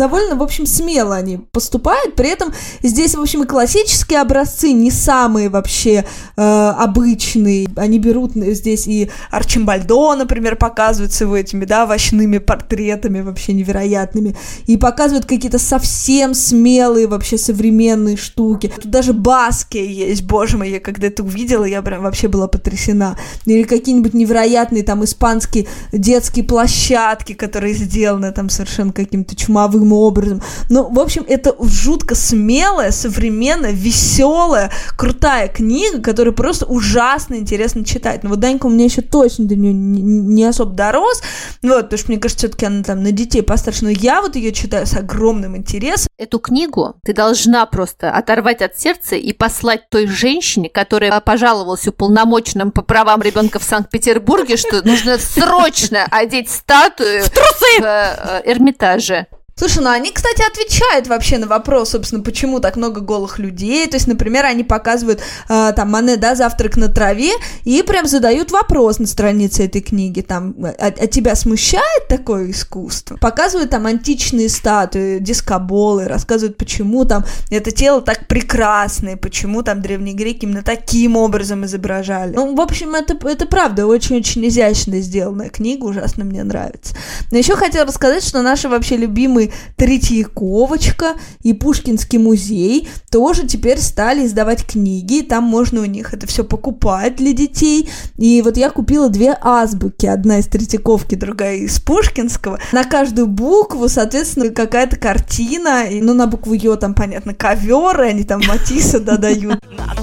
довольно, 0.00 0.34
в 0.34 0.42
общем, 0.42 0.64
смело 0.64 1.14
они 1.14 1.36
поступают. 1.52 2.14
При 2.16 2.30
этом 2.30 2.54
здесь, 2.82 3.14
в 3.14 3.20
общем, 3.20 3.42
и 3.42 3.46
классические 3.46 4.20
образцы 4.20 4.72
не 4.72 4.90
самые 4.90 5.50
вообще 5.50 6.06
э, 6.36 6.42
обычные. 6.42 7.68
Они 7.76 7.98
берут 7.98 8.32
здесь 8.34 8.86
и 8.86 9.10
Арчимбальдо, 9.30 10.14
например, 10.14 10.56
показывают 10.56 11.12
с 11.12 11.20
его 11.20 11.36
этими, 11.36 11.66
да, 11.66 11.84
овощными 11.84 12.38
портретами 12.38 13.20
вообще 13.20 13.52
невероятными. 13.52 14.36
И 14.66 14.78
показывают 14.78 15.26
какие-то 15.26 15.58
совсем 15.58 16.32
смелые 16.32 17.06
вообще 17.06 17.36
современные 17.36 18.16
штуки. 18.16 18.72
Тут 18.74 18.90
даже 18.90 19.12
баски 19.12 19.76
есть, 19.76 20.22
боже 20.22 20.56
мой, 20.56 20.70
я 20.70 20.80
когда 20.80 21.08
это 21.08 21.22
увидела, 21.22 21.64
я 21.64 21.82
прям 21.82 22.02
вообще 22.02 22.28
была 22.28 22.48
потрясена. 22.48 23.18
Или 23.44 23.64
какие-нибудь 23.64 24.14
невероятные 24.14 24.82
там 24.82 25.04
испанские 25.04 25.66
детские 25.92 26.46
площадки, 26.46 27.34
которые 27.34 27.74
сделаны 27.74 28.32
там 28.32 28.48
совершенно 28.48 28.94
каким-то 28.94 29.36
чумовым 29.36 29.89
таким 29.90 29.92
образом. 29.92 30.42
Ну, 30.68 30.88
в 30.88 30.98
общем, 30.98 31.24
это 31.28 31.54
жутко 31.60 32.14
смелая, 32.14 32.90
современная, 32.90 33.72
веселая, 33.72 34.70
крутая 34.96 35.48
книга, 35.48 36.00
которую 36.00 36.34
просто 36.34 36.66
ужасно 36.66 37.36
интересно 37.36 37.84
читать. 37.84 38.22
Но 38.22 38.30
вот 38.30 38.40
Данька 38.40 38.66
у 38.66 38.70
меня 38.70 38.84
еще 38.84 39.02
точно 39.02 39.46
до 39.46 39.56
нее 39.56 39.72
не, 39.72 40.02
не 40.02 40.44
особо 40.44 40.72
дорос, 40.72 41.22
вот, 41.62 41.82
потому 41.82 41.98
что 41.98 42.10
мне 42.10 42.20
кажется, 42.20 42.46
все-таки 42.46 42.66
она 42.66 42.82
там 42.82 43.02
на 43.02 43.12
детей 43.12 43.42
постарше, 43.42 43.84
но 43.84 43.90
я 43.90 44.20
вот 44.22 44.36
ее 44.36 44.52
читаю 44.52 44.86
с 44.86 44.94
огромным 44.94 45.56
интересом. 45.56 46.08
Эту 46.18 46.38
книгу 46.38 46.94
ты 47.04 47.12
должна 47.12 47.66
просто 47.66 48.10
оторвать 48.10 48.62
от 48.62 48.78
сердца 48.78 49.16
и 49.16 49.32
послать 49.32 49.88
той 49.90 50.06
женщине, 50.06 50.68
которая 50.68 51.20
пожаловалась 51.20 51.86
уполномоченным 51.86 52.70
по 52.70 52.82
правам 52.82 53.22
ребенка 53.22 53.58
в 53.58 53.64
Санкт-Петербурге, 53.64 54.56
что 54.56 54.86
нужно 54.86 55.18
срочно 55.18 56.06
одеть 56.10 56.50
статую 56.50 57.22
в, 57.24 57.30
трусы! 57.30 57.80
в 57.80 57.84
э, 57.84 58.42
Эрмитаже. 58.44 59.26
Слушай, 59.60 59.82
ну 59.82 59.90
они, 59.90 60.10
кстати, 60.10 60.40
отвечают 60.40 61.06
вообще 61.06 61.36
на 61.36 61.46
вопрос, 61.46 61.90
собственно, 61.90 62.22
почему 62.22 62.60
так 62.60 62.76
много 62.76 63.02
голых 63.02 63.38
людей. 63.38 63.86
То 63.88 63.96
есть, 63.98 64.06
например, 64.06 64.46
они 64.46 64.64
показывают 64.64 65.20
э, 65.50 65.72
там 65.76 65.90
Мане, 65.90 66.16
да, 66.16 66.34
завтрак 66.34 66.78
на 66.78 66.88
траве, 66.88 67.32
и 67.64 67.82
прям 67.82 68.06
задают 68.06 68.52
вопрос 68.52 69.00
на 69.00 69.06
странице 69.06 69.66
этой 69.66 69.82
книги, 69.82 70.22
там, 70.22 70.54
а, 70.64 70.86
а 70.86 71.06
тебя 71.06 71.34
смущает 71.34 72.08
такое 72.08 72.52
искусство? 72.52 73.18
Показывают 73.18 73.68
там 73.68 73.84
античные 73.84 74.48
статуи, 74.48 75.18
дискоболы, 75.18 76.08
рассказывают, 76.08 76.56
почему 76.56 77.04
там 77.04 77.26
это 77.50 77.70
тело 77.70 78.00
так 78.00 78.28
прекрасное, 78.28 79.18
почему 79.18 79.62
там 79.62 79.82
древние 79.82 80.14
греки 80.14 80.46
именно 80.46 80.62
таким 80.62 81.16
образом 81.16 81.66
изображали. 81.66 82.34
Ну, 82.34 82.54
в 82.54 82.62
общем, 82.62 82.94
это, 82.94 83.14
это 83.28 83.44
правда 83.44 83.86
очень-очень 83.86 84.48
изящно 84.48 85.02
сделанная 85.02 85.50
книга, 85.50 85.84
ужасно 85.84 86.24
мне 86.24 86.44
нравится. 86.44 86.94
Но 87.30 87.36
еще 87.36 87.56
хотела 87.56 87.84
рассказать, 87.84 88.24
что 88.24 88.40
наши 88.40 88.66
вообще 88.66 88.96
любимые 88.96 89.49
Третьяковочка 89.76 91.14
и 91.42 91.52
Пушкинский 91.52 92.18
музей 92.18 92.88
тоже 93.10 93.46
теперь 93.46 93.78
стали 93.78 94.26
издавать 94.26 94.64
книги, 94.64 95.22
там 95.22 95.44
можно 95.44 95.80
у 95.80 95.84
них 95.84 96.14
это 96.14 96.26
все 96.26 96.44
покупать 96.44 97.16
для 97.16 97.32
детей. 97.32 97.88
И 98.16 98.42
вот 98.42 98.56
я 98.56 98.70
купила 98.70 99.08
две 99.08 99.36
азбуки, 99.40 100.06
одна 100.06 100.38
из 100.38 100.46
Третьяковки, 100.46 101.14
другая 101.14 101.56
из 101.56 101.80
Пушкинского. 101.80 102.58
На 102.72 102.84
каждую 102.84 103.26
букву, 103.26 103.88
соответственно, 103.88 104.50
какая-то 104.50 104.96
картина, 104.96 105.84
и, 105.84 106.00
ну, 106.00 106.14
на 106.14 106.26
букву 106.26 106.54
Ё 106.54 106.76
там, 106.76 106.94
понятно, 106.94 107.34
ковер, 107.34 108.02
и 108.02 108.08
они 108.08 108.24
там 108.24 108.40
Матисса 108.46 109.00
додают. 109.00 109.62
На 109.76 109.94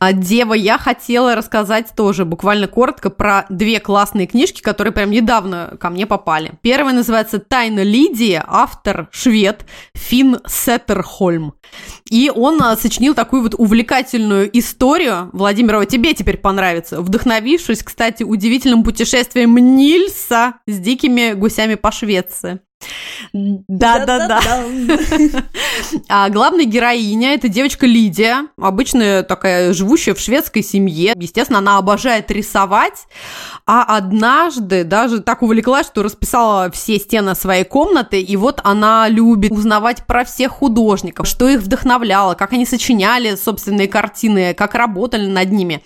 А 0.00 0.14
Дева, 0.14 0.54
я 0.54 0.78
хотела 0.78 1.34
рассказать 1.34 1.92
тоже 1.94 2.24
буквально 2.24 2.68
коротко 2.68 3.10
про 3.10 3.44
две 3.50 3.80
классные 3.80 4.26
книжки, 4.26 4.62
которые 4.62 4.94
прям 4.94 5.10
недавно 5.10 5.76
ко 5.78 5.90
мне 5.90 6.06
попали. 6.06 6.52
Первая 6.62 6.94
называется 6.94 7.38
«Тайна 7.38 7.82
Лидии», 7.82 8.42
автор 8.46 9.08
швед 9.12 9.66
Финн 9.94 10.40
Сеттерхольм. 10.46 11.52
И 12.10 12.32
он 12.34 12.62
а, 12.62 12.78
сочинил 12.78 13.14
такую 13.14 13.42
вот 13.42 13.54
увлекательную 13.58 14.48
историю. 14.58 15.28
Владимирова, 15.34 15.84
тебе 15.84 16.14
теперь 16.14 16.38
понравится. 16.38 17.02
Вдохновившись, 17.02 17.82
кстати, 17.82 18.22
удивительным 18.22 18.82
путешествием 18.82 19.54
Нильса 19.54 20.54
с 20.66 20.78
дикими 20.78 21.34
гусями 21.34 21.74
по 21.74 21.92
Швеции. 21.92 22.60
Да-да-да. 23.32 24.40
А 26.08 26.28
главная 26.30 26.64
героиня– 26.64 27.34
это 27.34 27.48
девочка 27.48 27.86
Лидия, 27.86 28.48
обычная 28.58 29.22
такая 29.22 29.72
живущая 29.72 30.14
в 30.14 30.20
шведской 30.20 30.62
семье. 30.62 31.14
Естественно, 31.16 31.58
она 31.58 31.78
обожает 31.78 32.30
рисовать, 32.30 33.06
а 33.66 33.96
однажды 33.96 34.84
даже 34.84 35.20
так 35.20 35.42
увлеклась, 35.42 35.86
что 35.86 36.02
расписала 36.02 36.70
все 36.70 36.98
стены 36.98 37.34
своей 37.34 37.64
комнаты, 37.64 38.20
и 38.20 38.36
вот 38.36 38.60
она 38.64 39.08
любит 39.08 39.52
узнавать 39.52 40.06
про 40.06 40.24
всех 40.24 40.52
художников, 40.52 41.26
что 41.26 41.48
их 41.48 41.60
вдохновляло, 41.60 42.34
как 42.34 42.52
они 42.52 42.66
сочиняли 42.66 43.36
собственные 43.36 43.88
картины, 43.88 44.54
как 44.54 44.74
работали 44.74 45.26
над 45.26 45.50
ними. 45.50 45.82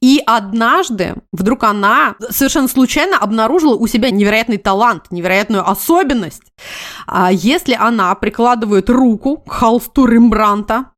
И 0.00 0.20
однажды 0.26 1.14
вдруг 1.32 1.64
она 1.64 2.16
совершенно 2.30 2.68
случайно 2.68 3.18
обнаружила 3.18 3.74
у 3.74 3.86
себя 3.86 4.10
невероятный 4.10 4.58
талант, 4.58 5.06
невероятную 5.10 5.68
особенность. 5.68 6.37
А 7.06 7.32
Если 7.32 7.74
она 7.74 8.14
прикладывает 8.14 8.90
руку 8.90 9.38
к 9.38 9.52
холсту 9.52 10.06
Рембранта, 10.06 10.92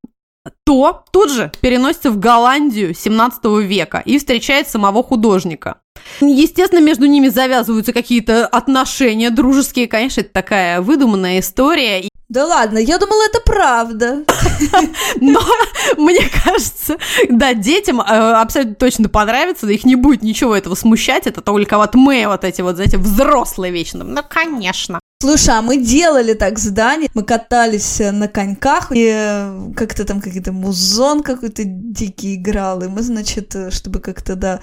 то 0.64 1.04
тут 1.12 1.30
же 1.30 1.52
переносится 1.60 2.10
в 2.10 2.18
Голландию 2.18 2.94
17 2.94 3.44
века 3.62 4.02
и 4.04 4.18
встречает 4.18 4.68
самого 4.68 5.02
художника. 5.02 5.80
Естественно, 6.20 6.80
между 6.80 7.06
ними 7.06 7.28
завязываются 7.28 7.92
какие-то 7.92 8.46
отношения 8.46 9.30
дружеские. 9.30 9.86
Конечно, 9.86 10.22
это 10.22 10.30
такая 10.32 10.80
выдуманная 10.80 11.40
история. 11.40 12.08
Да 12.28 12.46
ладно, 12.46 12.78
я 12.78 12.98
думала, 12.98 13.22
это 13.24 13.40
правда. 13.40 14.24
Но 15.20 15.40
мне 15.96 16.22
кажется, 16.44 16.96
да, 17.28 17.54
детям 17.54 18.00
э, 18.00 18.04
абсолютно 18.04 18.76
точно 18.76 19.08
понравится, 19.08 19.66
их 19.66 19.84
не 19.84 19.96
будет 19.96 20.22
ничего 20.22 20.54
этого 20.54 20.76
смущать, 20.76 21.26
это 21.26 21.40
только 21.40 21.76
вот 21.76 21.96
мы, 21.96 22.24
вот 22.28 22.44
эти 22.44 22.62
вот, 22.62 22.76
знаете, 22.76 22.98
взрослые 22.98 23.72
вечно. 23.72 24.04
Ну, 24.04 24.20
конечно. 24.28 25.00
Слушай, 25.22 25.58
а 25.58 25.60
мы 25.60 25.76
делали 25.76 26.32
так 26.32 26.58
здание, 26.58 27.10
мы 27.12 27.24
катались 27.24 28.00
э, 28.00 28.10
на 28.10 28.26
коньках, 28.26 28.90
и 28.90 29.12
э, 29.14 29.70
как-то 29.76 30.06
там 30.06 30.22
какой-то 30.22 30.50
музон 30.50 31.22
какой-то 31.22 31.62
дикий 31.66 32.36
играл, 32.36 32.82
и 32.82 32.88
мы, 32.88 33.02
значит, 33.02 33.54
э, 33.54 33.70
чтобы 33.70 34.00
как-то, 34.00 34.34
да, 34.34 34.60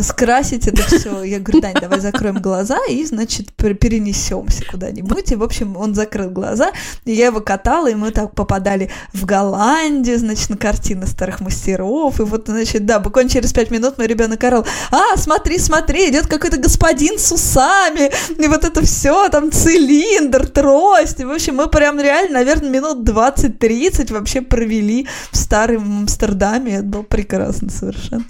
скрасить 0.00 0.66
это 0.66 0.82
все, 0.84 1.22
я 1.24 1.40
говорю, 1.40 1.60
Дань, 1.60 1.74
давай 1.78 2.00
закроем 2.00 2.40
глаза 2.40 2.78
и, 2.88 3.04
значит, 3.04 3.48
пер- 3.54 3.74
перенесемся 3.74 4.64
куда-нибудь, 4.64 5.30
и, 5.30 5.36
в 5.36 5.42
общем, 5.42 5.76
он 5.76 5.94
закрыл 5.94 6.30
глаза, 6.30 6.72
и 7.04 7.12
я 7.12 7.26
его 7.26 7.40
катала, 7.40 7.90
и 7.90 7.94
мы 7.94 8.10
так 8.10 8.34
попадали 8.34 8.90
в 9.12 9.26
Голландию, 9.26 10.18
значит, 10.18 10.48
на 10.48 10.56
картины 10.56 11.06
старых 11.06 11.42
мастеров, 11.42 12.18
и 12.18 12.22
вот, 12.22 12.46
значит, 12.46 12.86
да, 12.86 12.98
буквально 12.98 13.28
через 13.28 13.52
пять 13.52 13.70
минут 13.70 13.98
мой 13.98 14.06
ребенок 14.06 14.42
орал, 14.42 14.66
а, 14.90 15.18
смотри, 15.18 15.58
смотри, 15.58 16.08
идет 16.08 16.28
какой-то 16.28 16.56
господин 16.56 17.18
с 17.18 17.30
усами, 17.30 18.10
и 18.42 18.48
вот 18.48 18.64
это 18.64 18.80
все, 18.80 19.28
там 19.28 19.50
цилиндр, 19.98 20.46
трость, 20.46 21.22
в 21.22 21.30
общем, 21.30 21.56
мы 21.56 21.68
прям 21.68 22.00
реально, 22.00 22.38
наверное, 22.38 22.70
минут 22.70 23.08
20-30 23.08 24.12
вообще 24.12 24.40
провели 24.40 25.06
в 25.32 25.36
старом 25.36 26.00
Амстердаме, 26.00 26.76
это 26.76 26.84
было 26.84 27.02
прекрасно 27.02 27.70
совершенно. 27.70 28.24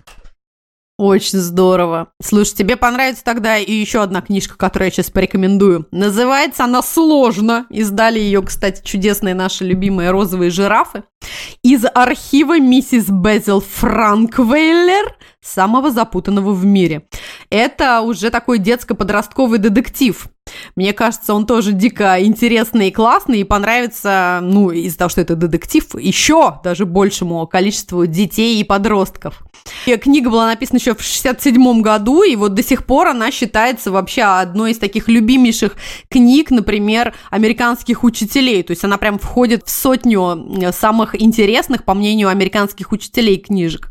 Очень 0.99 1.39
здорово. 1.39 2.09
Слушай, 2.21 2.57
тебе 2.57 2.77
понравится 2.77 3.23
тогда 3.23 3.57
и 3.57 3.73
еще 3.73 4.03
одна 4.03 4.21
книжка, 4.21 4.59
которую 4.59 4.89
я 4.89 4.91
сейчас 4.91 5.11
порекомендую. 5.11 5.87
Называется 5.93 6.65
она 6.65 6.83
«Сложно». 6.83 7.67
Издали 7.71 8.19
ее, 8.19 8.43
кстати, 8.43 8.83
чудесные 8.83 9.37
наши 9.37 9.65
любимые 9.65 10.11
розовые 10.11 10.51
жирафы. 10.51 11.05
Из 11.63 11.85
архива 11.95 12.59
миссис 12.59 13.05
Безил 13.09 13.61
Франквейлер 13.61 15.15
самого 15.41 15.93
запутанного 15.93 16.53
в 16.53 16.65
мире. 16.65 17.07
Это 17.49 18.01
уже 18.01 18.31
такой 18.31 18.59
детско-подростковый 18.59 19.59
детектив. 19.59 20.27
Мне 20.75 20.93
кажется, 20.93 21.35
он 21.35 21.47
тоже 21.47 21.73
дико 21.73 22.17
интересный 22.21 22.89
и 22.89 22.93
классный, 22.93 23.41
и 23.41 23.45
понравится, 23.45 24.41
ну, 24.43 24.71
из-за 24.71 24.99
того, 24.99 25.09
что 25.11 25.21
это 25.21 25.37
детектив, 25.37 25.95
еще 25.95 26.61
даже 26.65 26.87
большему 26.87 27.47
количеству 27.47 28.07
детей 28.07 28.61
и 28.61 28.65
подростков. 28.65 29.45
И 29.87 29.97
книга 29.97 30.31
была 30.31 30.47
написана 30.47 30.79
еще 30.79 30.95
в 30.95 31.03
67 31.03 31.81
году, 31.81 32.23
и 32.23 32.37
вот 32.37 32.55
до 32.55 32.63
сих 32.63 32.85
пор 32.85 33.09
она 33.09 33.31
считается 33.31 33.91
вообще 33.91 34.23
одной 34.23 34.73
из 34.73 34.79
таких 34.79 35.09
любимейших 35.09 35.77
книг, 36.11 36.51
например, 36.51 37.15
американских 37.31 38.05
учителей. 38.05 38.63
То 38.63 38.73
есть 38.73 38.85
она 38.85 38.99
прям 38.99 39.19
входит 39.19 39.67
в 39.67 39.71
сотню 39.71 40.73
самых 40.73 41.21
интересных, 41.21 41.85
по 41.85 41.95
мнению 41.95 42.29
американских 42.29 42.93
учителей, 42.93 43.39
книжек. 43.39 43.91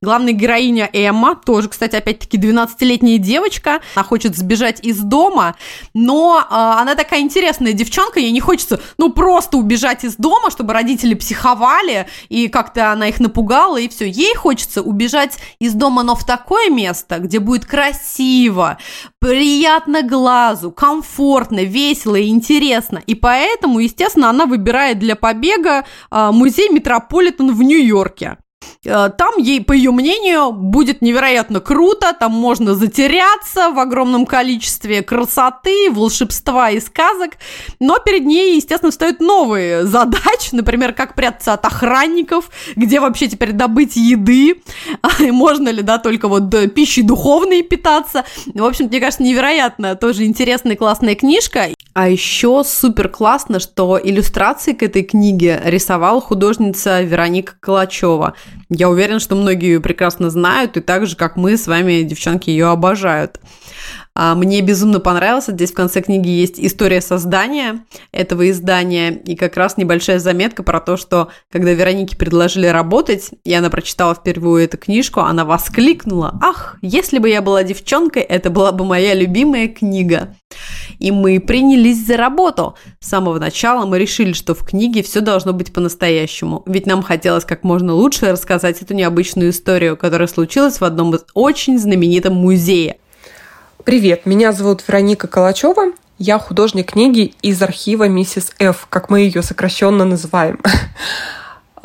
Главная 0.00 0.32
героиня 0.32 0.88
Эмма, 0.92 1.34
тоже, 1.34 1.68
кстати, 1.68 1.96
опять-таки 1.96 2.38
12-летняя 2.38 3.18
девочка, 3.18 3.80
она 3.94 4.04
хочет 4.04 4.36
сбежать 4.36 4.80
из 4.84 4.98
дома, 4.98 5.56
но 5.94 6.40
э, 6.40 6.44
она 6.50 6.94
такая 6.94 7.20
интересная 7.20 7.72
девчонка, 7.72 8.20
ей 8.20 8.30
не 8.30 8.40
хочется, 8.40 8.80
ну, 8.98 9.12
просто 9.12 9.56
убежать 9.56 10.04
из 10.04 10.16
дома, 10.16 10.50
чтобы 10.50 10.72
родители 10.72 11.14
психовали, 11.14 12.06
и 12.28 12.48
как-то 12.48 12.92
она 12.92 13.08
их 13.08 13.20
напугала, 13.20 13.78
и 13.78 13.88
все. 13.88 14.08
Ей 14.08 14.34
хочется 14.34 14.82
убежать 14.82 15.38
из 15.58 15.74
дома, 15.74 16.02
но 16.02 16.14
в 16.14 16.24
такое 16.24 16.70
место, 16.70 17.18
где 17.18 17.38
будет 17.38 17.64
красиво, 17.64 18.78
приятно 19.18 20.02
глазу, 20.02 20.70
комфортно, 20.70 21.64
весело 21.64 22.16
и 22.16 22.28
интересно. 22.28 23.02
И 23.06 23.14
поэтому, 23.14 23.78
естественно, 23.78 24.30
она 24.30 24.46
выбирает 24.46 24.98
для 24.98 25.16
побега 25.16 25.84
э, 26.10 26.30
музей 26.32 26.68
Метрополитен 26.68 27.54
в 27.54 27.62
Нью-Йорке. 27.62 28.38
Э, 28.84 29.10
Там 29.16 29.34
ей, 29.38 29.62
по 29.62 29.72
ее 29.72 29.90
мнению, 29.90 30.52
будет 30.52 31.02
невероятно 31.02 31.60
круто, 31.60 32.14
там 32.18 32.32
можно 32.32 32.74
затеряться 32.74 33.70
в 33.70 33.78
огромном 33.78 34.26
количестве 34.26 35.02
красоты, 35.02 35.90
волшебства 35.90 36.70
и 36.70 36.80
сказок, 36.80 37.32
но 37.80 37.98
перед 37.98 38.24
ней, 38.24 38.56
естественно, 38.56 38.90
встают 38.90 39.20
новые 39.20 39.86
задачи, 39.86 40.50
например, 40.52 40.92
как 40.92 41.14
прятаться 41.14 41.54
от 41.54 41.64
охранников, 41.64 42.50
где 42.76 43.00
вообще 43.00 43.28
теперь 43.28 43.52
добыть 43.52 43.96
еды, 43.96 44.62
можно 45.18 45.68
ли, 45.68 45.82
да, 45.82 45.98
только 45.98 46.28
вот 46.28 46.48
да, 46.48 46.66
пищей 46.66 47.02
духовной 47.02 47.62
питаться. 47.62 48.24
В 48.46 48.64
общем, 48.64 48.86
мне 48.86 49.00
кажется, 49.00 49.22
невероятно, 49.22 49.96
тоже 49.96 50.24
интересная 50.24 50.76
классная 50.76 51.14
книжка. 51.14 51.68
А 51.94 52.08
еще 52.08 52.64
супер 52.64 53.08
классно, 53.08 53.60
что 53.60 54.00
иллюстрации 54.02 54.72
к 54.72 54.82
этой 54.82 55.04
книге 55.04 55.60
рисовала 55.64 56.20
художница 56.20 57.00
Вероника 57.02 57.54
Калачева. 57.60 58.34
Я 58.68 58.90
уверена, 58.90 59.20
что 59.20 59.36
многие 59.36 59.74
ее 59.74 59.80
прекрасно 59.80 60.28
знают, 60.28 60.76
и 60.76 60.80
так 60.80 61.06
же, 61.06 61.14
как 61.14 61.36
мы 61.36 61.56
с 61.56 61.68
вами, 61.68 62.02
девчонки, 62.02 62.50
ее 62.50 62.66
обожают. 62.66 63.38
А, 64.16 64.34
мне 64.34 64.60
безумно 64.60 64.98
понравился. 64.98 65.52
Здесь 65.52 65.72
в 65.72 65.74
конце 65.74 66.00
книги 66.00 66.28
есть 66.28 66.58
история 66.58 67.00
создания 67.00 67.84
этого 68.12 68.48
издания 68.48 69.10
и 69.10 69.34
как 69.34 69.56
раз 69.56 69.76
небольшая 69.76 70.20
заметка 70.20 70.62
про 70.62 70.80
то, 70.80 70.96
что 70.96 71.28
когда 71.50 71.72
Веронике 71.72 72.16
предложили 72.16 72.66
работать, 72.66 73.30
и 73.44 73.52
она 73.52 73.70
прочитала 73.70 74.14
впервые 74.14 74.66
эту 74.66 74.78
книжку, 74.78 75.20
она 75.20 75.44
воскликнула, 75.44 76.38
ах, 76.40 76.76
если 76.80 77.18
бы 77.18 77.28
я 77.28 77.42
была 77.42 77.64
девчонкой, 77.64 78.22
это 78.22 78.50
была 78.50 78.70
бы 78.70 78.84
моя 78.84 79.14
любимая 79.14 79.66
книга. 79.66 80.36
И 81.04 81.10
мы 81.10 81.38
принялись 81.38 82.06
за 82.06 82.16
работу. 82.16 82.76
С 82.98 83.10
самого 83.10 83.38
начала 83.38 83.84
мы 83.84 83.98
решили, 83.98 84.32
что 84.32 84.54
в 84.54 84.64
книге 84.64 85.02
все 85.02 85.20
должно 85.20 85.52
быть 85.52 85.70
по-настоящему, 85.70 86.62
ведь 86.64 86.86
нам 86.86 87.02
хотелось 87.02 87.44
как 87.44 87.62
можно 87.62 87.92
лучше 87.92 88.32
рассказать 88.32 88.80
эту 88.80 88.94
необычную 88.94 89.50
историю, 89.50 89.98
которая 89.98 90.28
случилась 90.28 90.80
в 90.80 90.84
одном 90.84 91.14
из 91.14 91.26
очень 91.34 91.78
знаменитом 91.78 92.36
музее. 92.36 92.96
Привет, 93.84 94.24
меня 94.24 94.52
зовут 94.52 94.82
Вероника 94.88 95.28
Калачева. 95.28 95.92
Я 96.16 96.38
художник 96.38 96.92
книги 96.92 97.34
из 97.42 97.60
архива 97.60 98.08
«Миссис 98.08 98.52
Ф», 98.58 98.86
как 98.88 99.10
мы 99.10 99.20
ее 99.20 99.42
сокращенно 99.42 100.06
называем. 100.06 100.58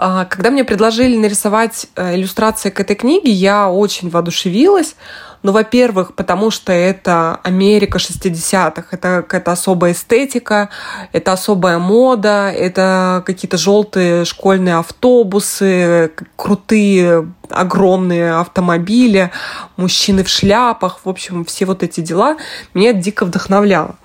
А, 0.01 0.23
когда 0.23 0.49
мне 0.49 0.63
предложили 0.63 1.17
нарисовать 1.17 1.88
э, 1.97 2.15
иллюстрации 2.15 2.69
к 2.69 2.79
этой 2.79 2.95
книге, 2.95 3.32
я 3.32 3.69
очень 3.69 4.10
воодушевилась. 4.10 4.95
Ну, 5.41 5.52
во-первых, 5.52 6.15
потому 6.15 6.52
что 6.52 6.73
это 6.73 7.39
Америка 7.43 7.97
60-х, 7.97 8.88
это 8.91 9.21
какая-то 9.21 9.52
особая 9.52 9.93
эстетика, 9.93 10.69
это 11.13 11.32
особая 11.32 11.80
мода, 11.80 12.52
это 12.52 13.23
какие-то 13.25 13.58
желтые 13.58 14.25
школьные 14.25 14.75
автобусы, 14.75 16.12
крутые 16.36 17.32
огромные 17.49 18.34
автомобили, 18.34 19.32
мужчины 19.78 20.23
в 20.23 20.30
шляпах, 20.30 20.99
в 21.04 21.10
общем, 21.10 21.45
все 21.45 21.65
вот 21.65 21.84
эти 21.84 22.02
дела 22.02 22.38
меня 22.73 22.93
дико 22.93 23.25
вдохновляло. 23.25 23.95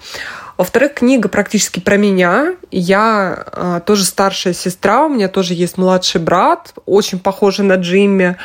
Во-вторых, 0.56 0.94
книга 0.94 1.28
практически 1.28 1.80
про 1.80 1.96
меня. 1.96 2.54
Я 2.70 3.44
э, 3.52 3.80
тоже 3.84 4.04
старшая 4.04 4.52
сестра, 4.52 5.04
у 5.04 5.08
меня 5.08 5.28
тоже 5.28 5.54
есть 5.54 5.78
младший 5.78 6.20
брат, 6.20 6.74
очень 6.86 7.18
похожий 7.18 7.64
на 7.64 7.74
Джимми. 7.74 8.36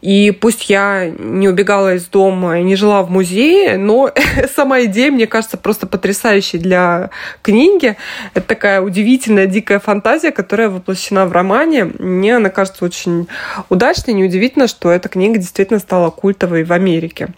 И 0.00 0.30
пусть 0.30 0.70
я 0.70 1.10
не 1.10 1.46
убегала 1.46 1.94
из 1.94 2.06
дома 2.06 2.60
и 2.60 2.62
не 2.62 2.74
жила 2.74 3.02
в 3.02 3.10
музее, 3.10 3.76
но 3.76 4.10
сама 4.56 4.84
идея, 4.84 5.10
мне 5.10 5.26
кажется, 5.26 5.58
просто 5.58 5.86
потрясающей 5.86 6.58
для 6.58 7.10
книги. 7.42 7.98
Это 8.32 8.46
такая 8.46 8.80
удивительная, 8.80 9.46
дикая 9.46 9.78
фантазия, 9.78 10.30
которая 10.30 10.70
воплощена 10.70 11.26
в 11.26 11.32
романе. 11.32 11.84
Мне 11.98 12.36
она 12.36 12.48
кажется 12.48 12.82
очень 12.84 13.28
удачной. 13.68 14.14
Неудивительно, 14.14 14.68
что 14.68 14.90
эта 14.90 15.10
книга 15.10 15.38
действительно 15.38 15.80
стала 15.80 16.08
культовой 16.08 16.64
в 16.64 16.72
Америке. 16.72 17.28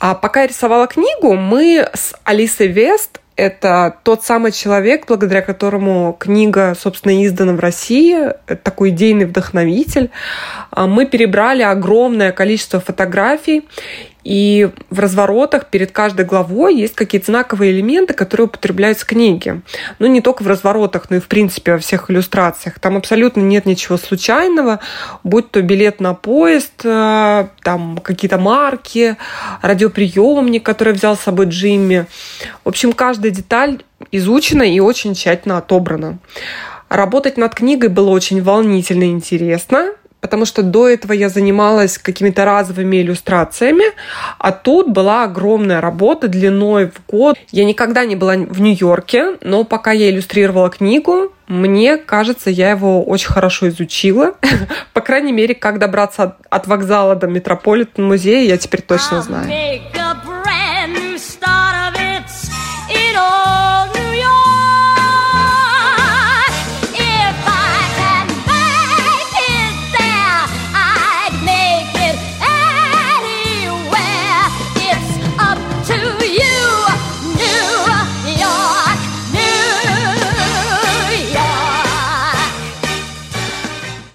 А 0.00 0.14
пока 0.14 0.42
я 0.42 0.48
рисовала 0.48 0.86
книгу, 0.86 1.34
мы 1.34 1.88
с 1.94 2.14
Алисой 2.24 2.66
Вест 2.66 3.20
это 3.36 3.96
тот 4.04 4.22
самый 4.22 4.52
человек, 4.52 5.06
благодаря 5.08 5.42
которому 5.42 6.16
книга, 6.18 6.74
собственно, 6.78 7.24
издана 7.24 7.52
в 7.54 7.60
России, 7.60 8.32
такой 8.62 8.90
идейный 8.90 9.24
вдохновитель. 9.24 10.10
А, 10.70 10.86
мы 10.86 11.06
перебрали 11.06 11.62
огромное 11.62 12.32
количество 12.32 12.80
фотографий 12.80 13.68
и 14.24 14.70
в 14.88 14.98
разворотах 14.98 15.66
перед 15.66 15.92
каждой 15.92 16.24
главой 16.24 16.74
есть 16.74 16.94
какие-то 16.94 17.26
знаковые 17.26 17.72
элементы, 17.72 18.14
которые 18.14 18.46
употребляются 18.46 19.04
в 19.04 19.08
книге. 19.08 19.60
Ну, 19.98 20.06
не 20.06 20.22
только 20.22 20.42
в 20.42 20.48
разворотах, 20.48 21.10
но 21.10 21.16
и, 21.16 21.20
в 21.20 21.26
принципе, 21.26 21.72
во 21.72 21.78
всех 21.78 22.10
иллюстрациях. 22.10 22.78
Там 22.80 22.96
абсолютно 22.96 23.42
нет 23.42 23.66
ничего 23.66 23.98
случайного, 23.98 24.80
будь 25.22 25.50
то 25.50 25.60
билет 25.60 26.00
на 26.00 26.14
поезд, 26.14 26.72
э, 26.84 27.46
там 27.62 27.98
какие-то 27.98 28.38
марки, 28.38 29.16
радиоприемник, 29.60 30.64
который 30.64 30.94
взял 30.94 31.16
с 31.16 31.20
собой 31.20 31.46
Джимми. 31.46 32.06
В 32.64 32.68
общем, 32.70 32.94
каждая 32.94 33.30
деталь 33.30 33.82
изучена 34.10 34.62
и 34.62 34.80
очень 34.80 35.14
тщательно 35.14 35.58
отобрана. 35.58 36.18
Работать 36.88 37.36
над 37.36 37.54
книгой 37.54 37.90
было 37.90 38.10
очень 38.10 38.42
волнительно 38.42 39.04
и 39.04 39.10
интересно 39.10 39.92
потому 40.24 40.46
что 40.46 40.62
до 40.62 40.88
этого 40.88 41.12
я 41.12 41.28
занималась 41.28 41.98
какими-то 41.98 42.46
разовыми 42.46 42.96
иллюстрациями, 43.02 43.84
а 44.38 44.52
тут 44.52 44.88
была 44.88 45.24
огромная 45.24 45.82
работа 45.82 46.28
длиной 46.28 46.86
в 46.86 47.06
год. 47.06 47.36
Я 47.50 47.66
никогда 47.66 48.06
не 48.06 48.16
была 48.16 48.34
в 48.36 48.58
Нью-Йорке, 48.58 49.36
но 49.42 49.64
пока 49.64 49.92
я 49.92 50.08
иллюстрировала 50.08 50.70
книгу, 50.70 51.30
мне 51.46 51.98
кажется, 51.98 52.48
я 52.48 52.70
его 52.70 53.04
очень 53.04 53.28
хорошо 53.28 53.68
изучила. 53.68 54.32
По 54.94 55.02
крайней 55.02 55.32
мере, 55.32 55.54
как 55.54 55.78
добраться 55.78 56.38
от 56.48 56.66
вокзала 56.66 57.16
до 57.16 57.26
Метрополитен 57.26 58.04
музея, 58.04 58.48
я 58.48 58.56
теперь 58.56 58.80
точно 58.80 59.20
знаю. 59.20 59.46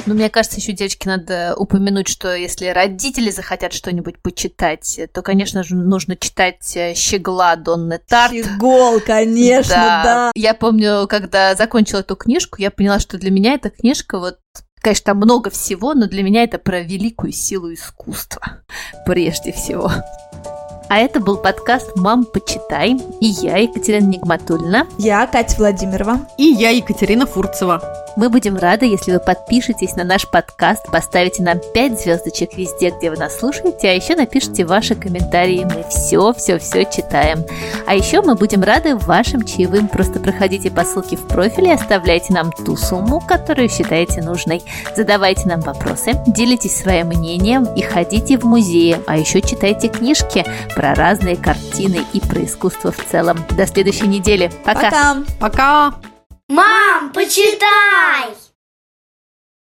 Ну, 0.05 0.13
мне 0.13 0.29
кажется, 0.29 0.59
еще, 0.59 0.71
девочки, 0.71 1.07
надо 1.07 1.55
упомянуть, 1.57 2.07
что 2.07 2.33
если 2.35 2.67
родители 2.67 3.29
захотят 3.29 3.73
что-нибудь 3.73 4.21
почитать, 4.21 4.99
то, 5.13 5.21
конечно 5.21 5.63
же, 5.63 5.75
нужно 5.75 6.15
читать 6.15 6.75
э, 6.75 6.93
«Щегла» 6.95 7.55
Донны 7.55 7.99
Тарт. 7.99 8.33
Щегол, 8.33 9.01
конечно, 9.01 9.75
да. 9.75 10.03
да. 10.03 10.31
Я 10.35 10.53
помню, 10.53 11.07
когда 11.07 11.55
закончила 11.55 11.99
эту 11.99 12.15
книжку, 12.15 12.57
я 12.59 12.71
поняла, 12.71 12.99
что 12.99 13.17
для 13.17 13.31
меня 13.31 13.53
эта 13.53 13.69
книжка 13.69 14.19
вот 14.19 14.37
Конечно, 14.81 15.07
там 15.07 15.17
много 15.17 15.49
всего, 15.49 15.93
но 15.93 16.07
для 16.07 16.23
меня 16.23 16.43
это 16.43 16.57
про 16.57 16.79
великую 16.79 17.33
силу 17.33 17.73
искусства, 17.73 18.61
прежде 19.05 19.51
всего. 19.51 19.91
А 20.89 20.97
это 20.97 21.19
был 21.19 21.37
подкаст 21.37 21.95
«Мам, 21.97 22.25
почитай». 22.25 22.97
И 23.21 23.25
я, 23.27 23.57
Екатерина 23.57 24.07
Нигматульна. 24.07 24.87
Я, 24.97 25.27
Катя 25.27 25.57
Владимирова. 25.57 26.27
И 26.37 26.45
я, 26.45 26.71
Екатерина 26.71 27.27
Фурцева. 27.27 27.83
Мы 28.15 28.29
будем 28.29 28.57
рады, 28.57 28.85
если 28.85 29.11
вы 29.13 29.19
подпишетесь 29.19 29.95
на 29.95 30.03
наш 30.03 30.27
подкаст, 30.27 30.85
поставите 30.91 31.43
нам 31.43 31.59
5 31.73 31.99
звездочек 31.99 32.57
везде, 32.57 32.89
где 32.89 33.09
вы 33.09 33.17
нас 33.17 33.37
слушаете, 33.39 33.89
а 33.89 33.93
еще 33.93 34.15
напишите 34.15 34.65
ваши 34.65 34.95
комментарии. 34.95 35.65
Мы 35.65 35.85
все-все-все 35.89 36.85
читаем. 36.85 37.45
А 37.87 37.95
еще 37.95 38.21
мы 38.21 38.35
будем 38.35 38.63
рады 38.63 38.95
вашим 38.95 39.43
чаевым. 39.43 39.87
Просто 39.87 40.19
проходите 40.19 40.71
по 40.71 40.83
ссылке 40.83 41.15
в 41.15 41.27
профиле 41.27 41.69
и 41.69 41.73
оставляйте 41.73 42.33
нам 42.33 42.51
ту 42.51 42.75
сумму, 42.75 43.21
которую 43.21 43.69
считаете 43.69 44.21
нужной. 44.21 44.61
Задавайте 44.95 45.47
нам 45.47 45.61
вопросы, 45.61 46.13
делитесь 46.27 46.77
своим 46.77 47.07
мнением 47.07 47.63
и 47.75 47.81
ходите 47.81 48.37
в 48.37 48.43
музеи, 48.43 48.97
а 49.07 49.17
еще 49.17 49.41
читайте 49.41 49.87
книжки 49.87 50.45
про 50.75 50.93
разные 50.95 51.35
картины 51.35 52.05
и 52.13 52.19
про 52.19 52.43
искусство 52.43 52.91
в 52.91 53.05
целом. 53.09 53.37
До 53.51 53.65
следующей 53.65 54.07
недели. 54.07 54.51
Пока. 54.65 54.89
Пока. 54.89 55.15
Пока. 55.39 56.08
Мам, 56.49 57.11
почитай! 57.13 58.33